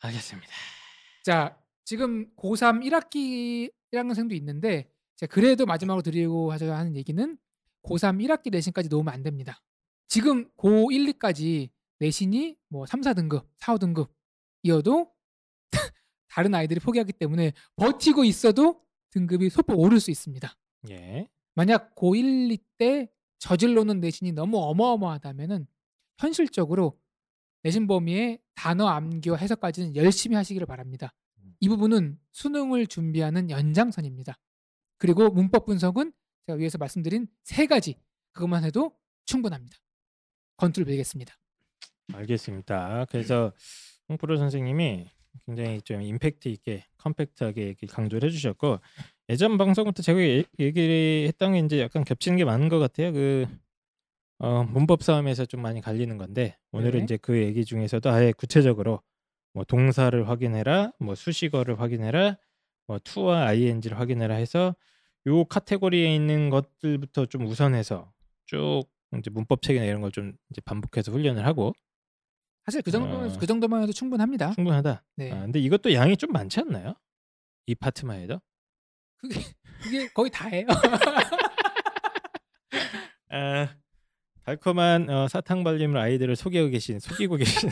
알겠습니다. 0.00 0.48
자, 1.22 1.56
지금 1.84 2.28
고3 2.36 2.82
1학기 2.84 3.70
1학년생도 3.92 4.32
있는데 4.34 4.90
자, 5.16 5.26
그래도 5.26 5.66
마지막으로 5.66 6.02
드리고 6.02 6.52
하자 6.52 6.74
하는 6.74 6.96
얘기는 6.96 7.36
고3 7.82 8.24
1학기 8.24 8.50
내신까지 8.50 8.88
놓으면 8.88 9.12
안 9.12 9.22
됩니다. 9.22 9.62
지금 10.08 10.50
고1, 10.56 11.18
2까지 11.18 11.70
내신이 11.98 12.56
뭐 12.68 12.86
3, 12.86 13.00
4등급, 13.02 13.46
4, 13.58 13.74
5등급 13.74 14.08
이어도 14.62 15.12
다른 16.28 16.54
아이들이 16.54 16.80
포기하기 16.80 17.12
때문에 17.14 17.52
버티고 17.76 18.24
있어도 18.24 18.82
등급이 19.10 19.50
소폭 19.50 19.78
오를 19.78 20.00
수 20.00 20.10
있습니다. 20.10 20.50
예. 20.90 21.28
만약 21.54 21.94
고1, 21.94 22.58
2때 22.78 23.08
저질러놓은 23.38 24.00
내신이 24.00 24.32
너무 24.32 24.58
어마어마하다면은 24.58 25.66
현실적으로 26.18 26.98
내신 27.62 27.86
범위의 27.86 28.38
단어 28.54 28.86
암기와 28.86 29.36
해석까지는 29.36 29.96
열심히 29.96 30.36
하시기를 30.36 30.66
바랍니다. 30.66 31.12
이 31.60 31.68
부분은 31.68 32.18
수능을 32.32 32.86
준비하는 32.86 33.50
연장선입니다. 33.50 34.38
그리고 34.98 35.30
문법 35.30 35.66
분석은 35.66 36.12
제가 36.46 36.56
위에서 36.58 36.78
말씀드린 36.78 37.26
세 37.44 37.66
가지 37.66 37.96
그것만 38.32 38.64
해도 38.64 38.92
충분합니다. 39.26 39.76
건투를 40.56 40.86
빌겠습니다. 40.86 41.34
알겠습니다. 42.12 43.06
그래서 43.10 43.52
홍프로 44.08 44.36
선생님이 44.36 45.06
굉장히 45.46 45.80
좀 45.82 46.02
임팩트 46.02 46.48
있게 46.48 46.84
컴팩트하게 46.98 47.76
강조를 47.88 48.28
해주셨고 48.28 48.78
예전 49.28 49.58
방송부터 49.58 50.02
제가 50.02 50.20
얘- 50.20 50.44
얘기를 50.58 51.26
했던 51.28 51.52
게 51.52 51.60
이제 51.60 51.80
약간 51.80 52.04
겹치는 52.04 52.36
게 52.36 52.44
많은 52.44 52.68
것 52.68 52.78
같아요. 52.78 53.12
그 53.12 53.46
어, 54.38 54.64
문법 54.64 55.02
싸움에서 55.02 55.44
좀 55.46 55.60
많이 55.62 55.80
갈리는 55.80 56.16
건데 56.16 56.58
오늘은 56.72 57.00
네. 57.00 57.04
이제 57.04 57.16
그 57.18 57.38
얘기 57.38 57.64
중에서도 57.64 58.10
아예 58.10 58.32
구체적으로 58.32 59.02
뭐 59.52 59.64
동사를 59.64 60.28
확인해라, 60.28 60.92
뭐 60.98 61.14
수식어를 61.14 61.80
확인해라, 61.80 62.36
뭐 62.86 62.98
to와 63.02 63.46
ing를 63.48 63.98
확인해라 63.98 64.34
해서 64.36 64.74
요 65.26 65.44
카테고리에 65.44 66.14
있는 66.14 66.50
것들부터 66.50 67.26
좀 67.26 67.46
우선해서 67.46 68.12
쭉 68.46 68.84
이제 69.18 69.30
문법 69.30 69.62
책이나 69.62 69.84
이런 69.84 70.00
걸 70.00 70.10
좀 70.12 70.34
이제 70.50 70.60
반복해서 70.62 71.12
훈련을 71.12 71.44
하고 71.46 71.72
사실 72.64 72.82
그 72.82 72.90
정도면 72.90 73.30
어. 73.30 73.38
그 73.38 73.46
정도만 73.46 73.82
해도 73.82 73.92
충분합니다. 73.92 74.52
충분하다. 74.52 75.02
네. 75.16 75.32
아, 75.32 75.40
근데 75.40 75.58
이것도 75.58 75.92
양이 75.94 76.16
좀 76.16 76.30
많지 76.32 76.60
않나요? 76.60 76.94
이 77.66 77.74
파트만 77.74 78.20
해도? 78.20 78.40
그게 79.18 79.40
그게 79.82 80.08
거의 80.08 80.30
다예요. 80.30 80.66
아, 83.30 83.68
달콤한 84.44 85.08
어, 85.10 85.28
사탕 85.28 85.64
발림을 85.64 85.96
아이들을 85.98 86.34
속이고 86.36 86.68
계신 86.68 86.98
속이고 86.98 87.36
계신 87.36 87.70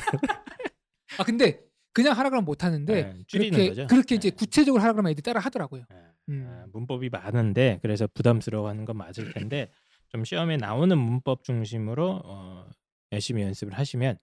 아 1.18 1.24
근데 1.24 1.60
그냥 1.98 2.16
하라 2.16 2.28
그러면 2.28 2.44
못 2.44 2.62
하는데 2.62 2.94
네, 2.94 3.24
줄이는 3.26 3.50
그렇게 3.50 3.68
거죠. 3.70 3.86
그렇게 3.88 4.14
이제 4.14 4.30
네. 4.30 4.36
구체적으로 4.36 4.80
하라 4.80 4.92
그러면 4.92 5.10
애들이 5.10 5.22
따라 5.22 5.40
하더라고요. 5.40 5.82
아, 5.88 5.94
음. 6.28 6.46
아, 6.48 6.66
문법이 6.72 7.08
많은데 7.08 7.80
그래서 7.82 8.06
부담스러워하는 8.14 8.84
건 8.84 8.96
맞을 8.96 9.32
텐데 9.32 9.68
좀 10.06 10.24
시험에 10.24 10.58
나오는 10.58 10.96
문법 10.96 11.42
중심으로 11.42 12.22
어, 12.24 12.70
열심히 13.10 13.42
연습을 13.42 13.72
하시면 13.76 14.16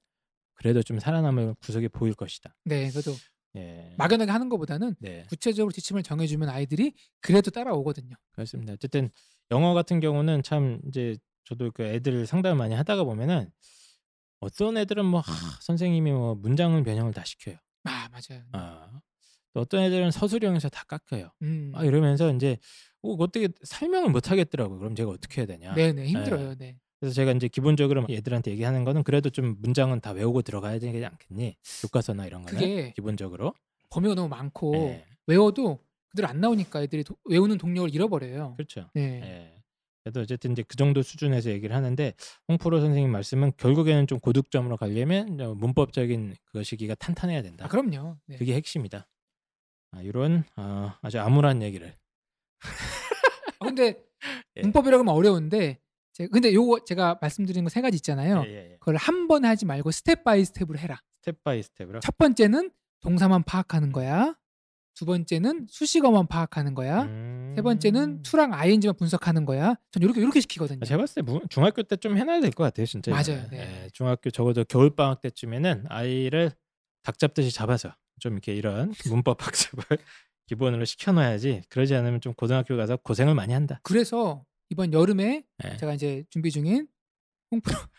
그래도 0.54 0.84
좀 0.84 1.00
살아남을 1.00 1.56
구석이 1.56 1.90
보일 1.90 2.14
것이다. 2.14 2.56
네, 2.64 2.90
그래도 2.92 3.12
예. 3.58 3.94
막연하게 3.98 4.32
하는 4.32 4.48
것보다는 4.48 4.96
네. 5.00 5.26
구체적으로 5.28 5.74
지침을 5.74 6.02
정해주면 6.02 6.48
아이들이 6.48 6.94
그래도 7.20 7.52
따라오거든요. 7.52 8.16
그렇습니다. 8.32 8.72
어쨌든 8.72 9.10
영어 9.52 9.74
같은 9.74 10.00
경우는 10.00 10.44
참 10.44 10.80
이제 10.88 11.18
저도 11.44 11.72
그 11.72 11.84
애들 11.84 12.26
상담을 12.26 12.58
많이 12.58 12.74
하다가 12.74 13.04
보면은 13.04 13.50
어떤 14.46 14.78
애들은 14.78 15.06
뭐 15.06 15.20
하, 15.22 15.34
선생님이 15.62 16.12
뭐 16.12 16.36
문장을 16.36 16.82
변형을 16.84 17.14
다 17.14 17.24
시켜요. 17.26 17.56
아 17.86 18.10
맞아요. 18.12 18.44
아. 18.54 19.02
또 19.54 19.62
어떤 19.62 19.82
애들은 19.84 20.12
서술형에서 20.12 20.70
다 20.70 20.84
깎여요. 20.88 21.32
음. 21.42 21.72
아 21.74 21.84
이러면서 21.84 22.32
이제 22.34 22.58
어, 23.02 23.14
어떻게 23.20 23.48
설명을 23.64 24.10
못 24.10 24.30
하겠더라고. 24.32 24.78
그럼 24.78 24.96
제가 24.96 25.10
어떻게 25.12 25.42
해야 25.42 25.48
되냐? 25.48 25.74
네네 25.74 26.08
힘들어요. 26.08 26.56
네. 26.56 26.78
그래서 27.00 27.14
제가 27.16 27.32
이제 27.32 27.48
기본적으로 27.48 28.06
얘들한테 28.10 28.52
얘기하는 28.52 28.84
거는 28.84 29.04
그래도 29.04 29.30
좀 29.30 29.56
문장은 29.62 30.00
다 30.02 30.12
외우고 30.12 30.42
들어가야 30.42 30.80
되지 30.80 31.04
않겠니? 31.06 31.56
교과서나 31.82 32.26
이런 32.26 32.44
거는 32.44 32.60
그게 32.60 32.94
기본적으로. 32.94 33.54
범위가 33.90 34.16
너무 34.16 34.28
많고 34.30 34.76
예. 34.76 35.06
외워도 35.28 35.80
그대로 36.10 36.28
안 36.28 36.40
나오니까 36.42 36.82
애들이 36.84 37.04
도- 37.04 37.16
외우는 37.26 37.58
동력을 37.58 37.94
잃어버려요. 37.94 38.56
그렇죠. 38.58 38.90
네. 38.94 39.22
예. 39.24 39.55
그래도 40.06 40.20
어쨌든 40.22 40.52
이제 40.52 40.62
그 40.62 40.76
정도 40.76 41.02
수준에서 41.02 41.50
얘기를 41.50 41.76
하는데 41.76 42.14
홍프로 42.48 42.80
선생님 42.80 43.12
말씀은 43.12 43.54
결국에는 43.58 44.06
좀 44.06 44.20
고득점으로 44.20 44.78
가려면 44.78 45.42
어, 45.42 45.56
문법적인 45.56 46.36
그 46.46 46.64
시기가 46.64 46.94
탄탄해야 46.94 47.42
된다. 47.42 47.66
아 47.66 47.68
그럼요. 47.68 48.16
네. 48.28 48.38
그게 48.38 48.54
핵심이다. 48.54 49.08
아, 49.94 50.02
이런 50.04 50.44
어, 50.58 50.94
아주 51.02 51.20
암울한 51.20 51.64
얘기를. 51.64 51.96
아, 53.60 53.66
근데 53.66 54.06
예. 54.58 54.62
문법이라고 54.62 55.00
하면 55.02 55.12
어려운데 55.16 55.80
제가 56.14 56.30
근데 56.32 56.54
요거 56.54 56.86
제가 56.86 57.18
말씀드린 57.20 57.64
거 57.64 57.70
세 57.72 57.82
가지 57.82 57.96
있잖아요. 57.96 58.44
예, 58.46 58.50
예, 58.52 58.72
예. 58.74 58.78
그걸 58.80 58.98
한 58.98 59.28
번에 59.28 59.48
하지 59.48 59.66
말고 59.66 59.90
step 59.90 60.24
by 60.24 60.46
step으로 60.46 60.78
해라. 60.78 61.02
step 61.24 61.44
by 61.44 61.64
step으로. 61.64 62.00
첫 62.02 62.16
번째는 62.20 62.70
동사만 63.00 63.42
파악하는 63.42 63.92
거야. 63.92 64.36
두 64.96 65.06
번째는 65.06 65.68
수식어만 65.70 66.28
파악하는 66.28 66.74
거야. 66.74 67.04
음... 67.04 67.54
세 67.56 67.62
번째는 67.62 68.22
to랑 68.24 68.54
ing만 68.54 68.96
분석하는 68.96 69.46
거야. 69.46 69.76
전 69.92 70.02
이렇게 70.04 70.22
이렇게 70.22 70.40
시키거든요. 70.42 70.80
아, 70.82 70.86
제가 70.86 71.00
봤을 71.02 71.16
때 71.16 71.32
무- 71.32 71.42
중학교 71.50 71.84
때 71.84 71.96
좀 71.98 72.18
해놔야 72.18 72.40
될 72.42 72.52
것 72.52 72.64
같아요, 72.64 72.86
진짜. 72.86 73.12
맞아요. 73.12 73.48
네. 73.52 73.84
예, 73.86 73.90
중학교 73.94 74.30
적어도 74.30 74.64
겨울 74.64 74.96
방학 74.96 75.22
때쯤에는 75.22 75.86
아이를 75.90 76.52
닭 77.04 77.20
잡듯이 77.20 77.52
잡아서 77.52 77.94
좀 78.20 78.34
이렇게 78.34 78.54
이런 78.56 78.94
문법 79.24 79.46
학습을 79.46 79.84
기본으로 80.48 80.86
시켜놔야지. 80.86 81.64
그러지 81.70 81.94
않으면 81.96 82.22
좀 82.22 82.34
고등학교 82.34 82.78
가서 82.78 82.98
고생을 82.98 83.34
많이 83.36 83.52
한다. 83.54 83.80
그래서 83.84 84.46
이번 84.70 84.94
여름에 84.94 85.44
예. 85.66 85.78
제가 85.78 85.94
이제 85.94 86.24
준비 86.30 86.52
중인 86.52 86.88
홍프로 87.52 87.76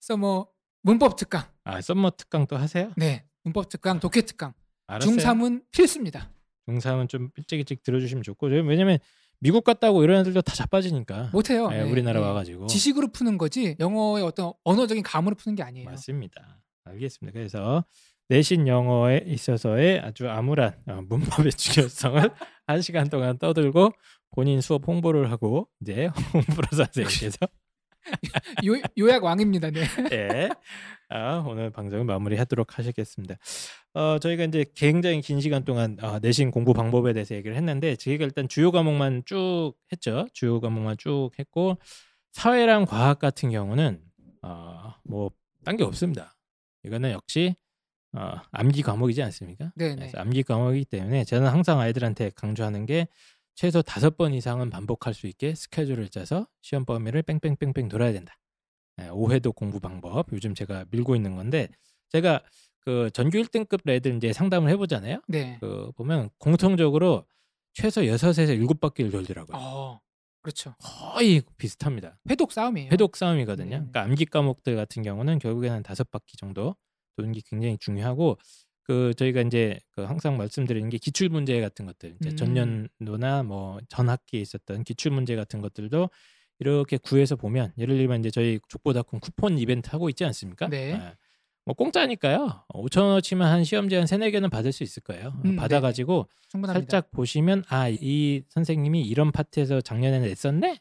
summer 0.00 0.48
문법 0.82 1.16
특강. 1.16 1.44
아 1.64 1.80
summer 1.80 2.10
특강 2.18 2.46
또 2.46 2.56
하세요? 2.56 2.92
네. 2.96 3.24
문법 3.44 3.68
특강, 3.68 3.98
독해 4.00 4.22
특강. 4.22 4.52
알았어요. 4.86 5.16
중3은 5.16 5.64
필수입니다. 5.70 6.30
중3은 6.68 7.08
좀 7.08 7.30
일찍 7.36 7.58
일찍 7.58 7.82
들어주시면 7.82 8.22
좋고 8.22 8.46
왜냐면 8.46 8.98
미국 9.40 9.64
갔다 9.64 9.90
오고 9.90 10.04
이런 10.04 10.20
애들도 10.20 10.40
다 10.42 10.54
자빠지니까. 10.54 11.30
못해요. 11.32 11.68
예, 11.72 11.78
네, 11.82 11.90
우리나라 11.90 12.20
네. 12.20 12.26
와가지고. 12.26 12.66
지식으로 12.68 13.08
푸는 13.08 13.38
거지 13.38 13.74
영어의 13.80 14.24
어떤 14.24 14.52
언어적인 14.62 15.02
감으로 15.02 15.34
푸는 15.34 15.56
게 15.56 15.64
아니에요. 15.64 15.84
맞습니다. 15.90 16.60
알겠습니다. 16.84 17.36
그래서 17.36 17.84
내신 18.28 18.68
영어에 18.68 19.24
있어서의 19.26 19.98
아주 20.00 20.28
암울한 20.28 20.74
어, 20.86 21.02
문법의 21.08 21.52
중요성을 21.52 22.22
한 22.66 22.82
시간 22.82 23.08
동안 23.08 23.36
떠들고 23.38 23.90
본인 24.30 24.60
수업 24.60 24.86
홍보를 24.86 25.30
하고 25.32 25.68
이제 25.80 26.06
홍보로 26.32 26.68
선생님께서 26.70 27.38
요, 28.64 28.80
요약 28.98 29.24
왕입니다. 29.24 29.70
네. 29.70 29.82
예, 30.12 30.48
아, 31.14 31.44
오늘 31.46 31.68
방송을 31.68 32.06
마무리하도록 32.06 32.78
하시겠습니다. 32.78 33.36
어, 33.92 34.18
저희가 34.18 34.44
이제 34.44 34.64
굉장히 34.74 35.20
긴 35.20 35.42
시간 35.42 35.62
동안 35.62 35.98
어, 36.00 36.18
내신 36.20 36.50
공부 36.50 36.72
방법에 36.72 37.12
대해서 37.12 37.34
얘기를 37.34 37.54
했는데 37.54 37.96
저희가 37.96 38.24
일단 38.24 38.48
주요 38.48 38.72
과목만 38.72 39.24
쭉 39.26 39.74
했죠. 39.92 40.26
주요 40.32 40.58
과목만 40.60 40.96
쭉 40.96 41.30
했고 41.38 41.76
사회랑 42.32 42.86
과학 42.86 43.18
같은 43.18 43.50
경우는 43.50 44.00
어, 44.40 44.94
뭐딴 45.04 45.76
게 45.76 45.84
없습니다. 45.84 46.34
이거는 46.82 47.10
역시 47.10 47.56
어, 48.14 48.36
암기 48.50 48.80
과목이지 48.80 49.22
않습니까? 49.22 49.70
네, 49.76 49.90
네. 49.90 49.96
그래서 49.96 50.16
암기 50.16 50.44
과목이기 50.44 50.86
때문에 50.86 51.24
저는 51.24 51.46
항상 51.48 51.78
아이들한테 51.78 52.30
강조하는 52.34 52.86
게 52.86 53.06
최소 53.54 53.82
다섯 53.82 54.16
번 54.16 54.32
이상은 54.32 54.70
반복할 54.70 55.12
수 55.12 55.26
있게 55.26 55.54
스케줄을 55.54 56.08
짜서 56.08 56.46
시험 56.62 56.86
범위를 56.86 57.20
뺑뺑뺑뺑 57.20 57.88
돌아야 57.88 58.14
된다. 58.14 58.38
예, 59.00 59.08
오해도 59.08 59.52
공부 59.52 59.80
방법 59.80 60.26
요즘 60.32 60.54
제가 60.54 60.84
밀고 60.90 61.16
있는 61.16 61.36
건데 61.36 61.68
제가 62.10 62.42
그 62.80 63.10
전교 63.12 63.38
1등급 63.38 63.88
애들 63.88 64.16
이제 64.16 64.32
상담을 64.32 64.70
해보잖아요. 64.70 65.20
네. 65.28 65.56
그 65.60 65.92
보면 65.96 66.30
공통적으로 66.38 67.24
최소 67.74 68.02
6에서 68.02 68.58
7바퀴를 68.58 69.10
돌더라고요. 69.10 69.56
어, 69.56 70.00
그렇죠. 70.42 70.74
거의 70.78 71.42
비슷합니다. 71.56 72.18
회독 72.28 72.52
싸움이에요. 72.52 72.90
회독 72.92 73.16
싸움이거든요. 73.16 73.76
음. 73.76 73.88
그러니까 73.90 74.02
암기 74.02 74.26
과목들 74.26 74.76
같은 74.76 75.02
경우는 75.02 75.38
결국에는 75.38 75.76
한 75.76 75.82
다섯 75.82 76.10
바퀴 76.10 76.36
정도 76.36 76.74
도는 77.16 77.32
게 77.32 77.40
굉장히 77.48 77.78
중요하고 77.78 78.36
그 78.82 79.14
저희가 79.14 79.42
이제 79.42 79.78
그 79.92 80.02
항상 80.02 80.36
말씀드리는 80.36 80.90
게 80.90 80.98
기출 80.98 81.28
문제 81.28 81.60
같은 81.60 81.86
것들 81.86 82.16
이제 82.20 82.30
음. 82.30 82.36
전년도나 82.36 83.44
뭐 83.44 83.78
전 83.88 84.08
학기에 84.08 84.40
있었던 84.40 84.82
기출 84.82 85.12
문제 85.12 85.36
같은 85.36 85.60
것들도 85.60 86.10
이렇게 86.62 86.96
구해서 86.96 87.34
보면 87.36 87.72
예를 87.78 87.96
들면 87.96 88.20
이제 88.20 88.30
저희 88.30 88.60
족보닷컴 88.68 89.20
쿠폰 89.20 89.58
이벤트 89.58 89.90
하고 89.90 90.08
있지 90.08 90.24
않습니까? 90.24 90.68
네. 90.68 90.92
예. 90.92 91.14
뭐 91.64 91.74
공짜니까요. 91.74 92.64
5천 92.74 93.02
원어치면 93.02 93.46
한 93.46 93.62
시험지 93.64 93.94
한 93.96 94.06
세네 94.06 94.30
개는 94.32 94.50
받을 94.50 94.72
수 94.72 94.82
있을 94.82 95.02
거예요. 95.02 95.28
어, 95.28 95.40
음, 95.44 95.56
받아가지고 95.56 96.28
충분합니다. 96.48 96.80
살짝 96.80 97.10
보시면 97.12 97.64
아 97.68 97.88
이 97.88 98.42
선생님이 98.48 99.02
이런 99.02 99.30
파트에서 99.32 99.80
작년에는 99.80 100.26
냈었네 100.26 100.78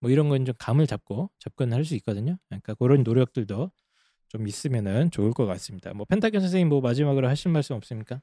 뭐 0.00 0.10
이런 0.10 0.28
건 0.28 0.44
좀 0.44 0.54
감을 0.58 0.86
잡고 0.86 1.30
접근을 1.38 1.76
할 1.76 1.84
수 1.84 1.94
있거든요 1.96 2.38
그러니까 2.48 2.74
그런 2.74 3.02
노력들도 3.02 3.70
좀 4.28 4.46
있으면은 4.48 5.10
좋을 5.10 5.32
것 5.32 5.46
같습니다 5.46 5.92
뭐 5.94 6.06
펜타견 6.06 6.40
선생님 6.40 6.68
뭐 6.68 6.80
마지막으로 6.80 7.28
하실 7.28 7.50
말씀 7.50 7.74
없습니까 7.76 8.22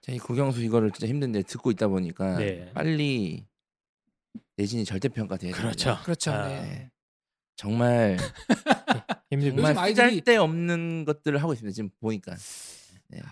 자, 0.00 0.12
이 0.12 0.18
국영수 0.18 0.62
이거를 0.62 0.90
진짜 0.92 1.06
힘든데 1.08 1.42
듣고 1.42 1.70
있다 1.72 1.88
보니까 1.88 2.38
네. 2.38 2.70
빨리 2.72 3.44
내신이 4.58 4.84
절대 4.84 5.08
평가돼야 5.08 5.52
됩니다. 5.54 5.62
그렇죠. 5.62 5.98
그렇죠. 6.04 6.32
아, 6.32 6.48
네. 6.48 6.90
정말. 7.56 8.16
정말 9.30 9.46
요즘 9.46 9.62
아이들이- 9.64 9.88
쓰잘데없는 9.90 11.04
것들을 11.04 11.40
하고 11.40 11.52
있습니다. 11.52 11.74
지금 11.74 11.90
보니까. 12.00 12.32
저는 12.36 13.22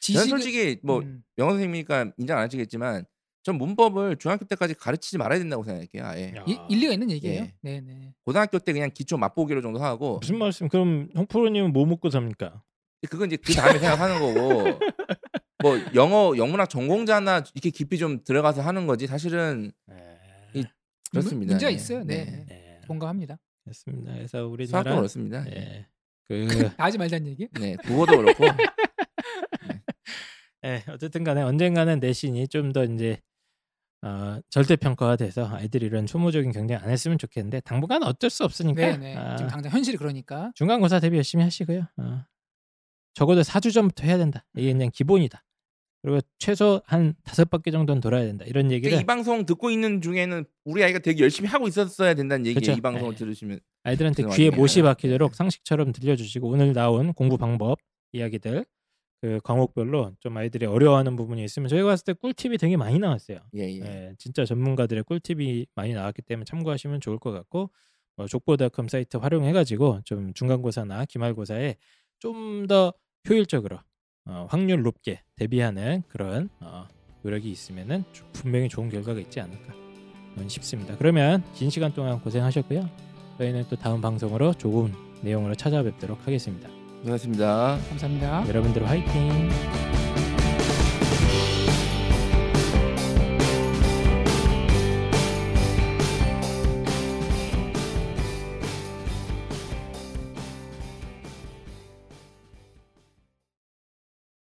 지식을 0.00 0.28
솔직히 0.28 0.78
뭐 0.82 1.00
음, 1.00 1.22
영어 1.36 1.50
선생님이니까 1.50 2.12
인정 2.16 2.38
안 2.38 2.44
하시겠지만 2.44 3.04
전 3.42 3.56
문법을 3.58 4.16
중학교 4.16 4.46
때까지 4.46 4.72
가르치지 4.74 5.18
말아야 5.18 5.38
된다고 5.38 5.64
생각할게요. 5.64 6.04
아예. 6.06 6.32
야, 6.36 6.44
이- 6.46 6.58
일리가 6.70 6.94
있는 6.94 7.10
얘기예요. 7.10 7.42
예. 7.44 7.54
네, 7.60 7.80
네. 7.80 8.14
고등학교 8.24 8.58
때 8.58 8.72
그냥 8.72 8.90
기초 8.94 9.18
맛보기로 9.18 9.60
정도 9.60 9.80
하고 9.80 10.18
무슨 10.20 10.38
말씀? 10.38 10.68
그럼 10.68 11.10
홍프로님은 11.14 11.72
뭐 11.72 11.84
먹고 11.84 12.08
삽니까? 12.10 12.62
그건 13.10 13.28
이제 13.28 13.36
그 13.36 13.52
다음에 13.52 13.78
생각하는 13.78 14.18
거고 14.18 14.78
뭐 15.62 15.78
영어 15.94 16.36
영문학 16.36 16.70
전공자나 16.70 17.42
이렇게 17.54 17.70
깊이 17.70 17.98
좀 17.98 18.22
들어가서 18.24 18.62
하는 18.62 18.86
거지 18.86 19.06
사실은 19.06 19.72
이- 19.88 19.92
그렇습니다. 21.10 21.52
문제가 21.52 21.70
네. 21.70 21.74
있어요. 21.76 22.04
네. 22.04 22.24
네. 22.24 22.44
네, 22.46 22.80
공감합니다. 22.86 23.38
그렇습니다. 23.64 24.12
그래서 24.12 24.38
수학도 24.38 24.52
우리나라 24.52 24.96
그렇습니다. 24.96 25.44
예. 25.50 25.54
예, 25.56 25.86
그 26.28 26.46
다 26.76 26.84
하지 26.84 26.98
말자는 26.98 27.26
얘기. 27.28 27.48
네, 27.58 27.76
국어도 27.76 28.16
그렇고 28.18 28.44
예, 30.64 30.82
어쨌든 30.88 31.24
간에 31.24 31.42
언젠가는 31.42 32.00
내신이 32.00 32.48
좀 32.48 32.72
더 32.72 32.84
이제 32.84 33.20
어, 34.02 34.40
절대 34.48 34.76
평가가 34.76 35.16
돼서 35.16 35.48
아이들이 35.48 35.86
이런 35.86 36.06
소모적인 36.06 36.52
경쟁 36.52 36.78
안 36.78 36.88
했으면 36.90 37.18
좋겠는데 37.18 37.60
당분간 37.60 38.02
어쩔 38.04 38.30
수 38.30 38.44
없으니까 38.44 38.80
네, 38.80 38.96
네. 38.96 39.16
아, 39.16 39.36
지금 39.36 39.50
당장 39.50 39.72
현실이 39.72 39.96
그러니까. 39.96 40.52
중간고사 40.54 41.00
대비 41.00 41.16
열심히 41.16 41.42
하시고요. 41.44 41.86
어. 41.96 42.24
적어도 43.14 43.40
4주 43.40 43.72
전부터 43.74 44.04
해야 44.04 44.16
된다. 44.16 44.44
이게 44.54 44.72
그냥 44.72 44.90
기본이다. 44.92 45.44
그리고 46.02 46.20
최소 46.38 46.80
한 46.84 47.14
다섯 47.24 47.50
바퀴 47.50 47.70
정도는 47.72 48.00
돌아야 48.00 48.24
된다. 48.24 48.44
이런 48.46 48.70
얘기를 48.70 49.00
이 49.00 49.04
방송 49.04 49.44
듣고 49.44 49.70
있는 49.70 50.00
중에는 50.00 50.44
우리 50.64 50.84
아이가 50.84 51.00
되게 51.00 51.22
열심히 51.22 51.48
하고 51.48 51.66
있었어야 51.66 52.14
된다는 52.14 52.46
얘기예요. 52.46 52.60
그쵸. 52.60 52.72
이 52.72 52.80
방송을 52.80 53.12
네. 53.14 53.18
들으시면 53.18 53.60
아이들한테 53.82 54.24
귀에. 54.34 54.50
못이 54.50 54.82
박히도록 54.82 55.32
네. 55.32 55.36
상식처럼 55.36 55.92
들려주시고 55.92 56.48
오늘 56.48 56.72
나온 56.72 57.12
공부 57.12 57.36
방법 57.36 57.78
이야기들 58.12 58.64
그 59.20 59.40
과목별로 59.42 60.12
좀 60.20 60.36
아이들이 60.36 60.66
어려워하는 60.66 61.16
부분이 61.16 61.42
있으면 61.42 61.68
저희가 61.68 61.88
봤을 61.88 62.04
때 62.04 62.12
꿀팁이 62.12 62.56
되게 62.58 62.76
많이 62.76 63.00
나왔어요. 63.00 63.40
예, 63.56 63.62
예. 63.62 63.80
예, 63.80 64.14
진짜 64.16 64.44
전문가들의 64.44 65.02
꿀팁이 65.02 65.66
많이 65.74 65.92
나왔기 65.92 66.22
때문에 66.22 66.44
참고하시면 66.44 67.00
좋을 67.00 67.18
것 67.18 67.32
같고 67.32 67.70
뭐 68.16 68.26
족보닷컴 68.26 68.86
사이트 68.86 69.16
활용해가지고 69.16 70.02
좀 70.04 70.32
중간고사나 70.34 71.04
기말고사에 71.06 71.74
좀 72.20 72.66
더 72.68 72.92
효율적으로 73.28 73.78
어, 74.28 74.46
확률 74.50 74.82
높게 74.82 75.20
대비하는 75.36 76.02
그런 76.08 76.48
어, 76.60 76.86
노력이 77.22 77.50
있으면은 77.50 78.04
주- 78.12 78.22
분명히 78.32 78.68
좋은 78.68 78.88
결과가 78.90 79.18
있지 79.20 79.40
않을까 79.40 79.72
싶습니다. 80.46 80.94
그러면 80.96 81.42
긴 81.54 81.68
시간 81.68 81.92
동안 81.92 82.20
고생하셨고요. 82.20 82.88
저희는 83.38 83.64
또 83.68 83.74
다음 83.76 84.00
방송으로 84.00 84.54
좋은 84.54 84.94
내용으로 85.22 85.56
찾아뵙도록 85.56 86.24
하겠습니다. 86.26 86.68
고생하셨습니다. 86.98 87.78
감사합니다. 87.88 88.48
여러분들 88.48 88.88
화이팅! 88.88 89.87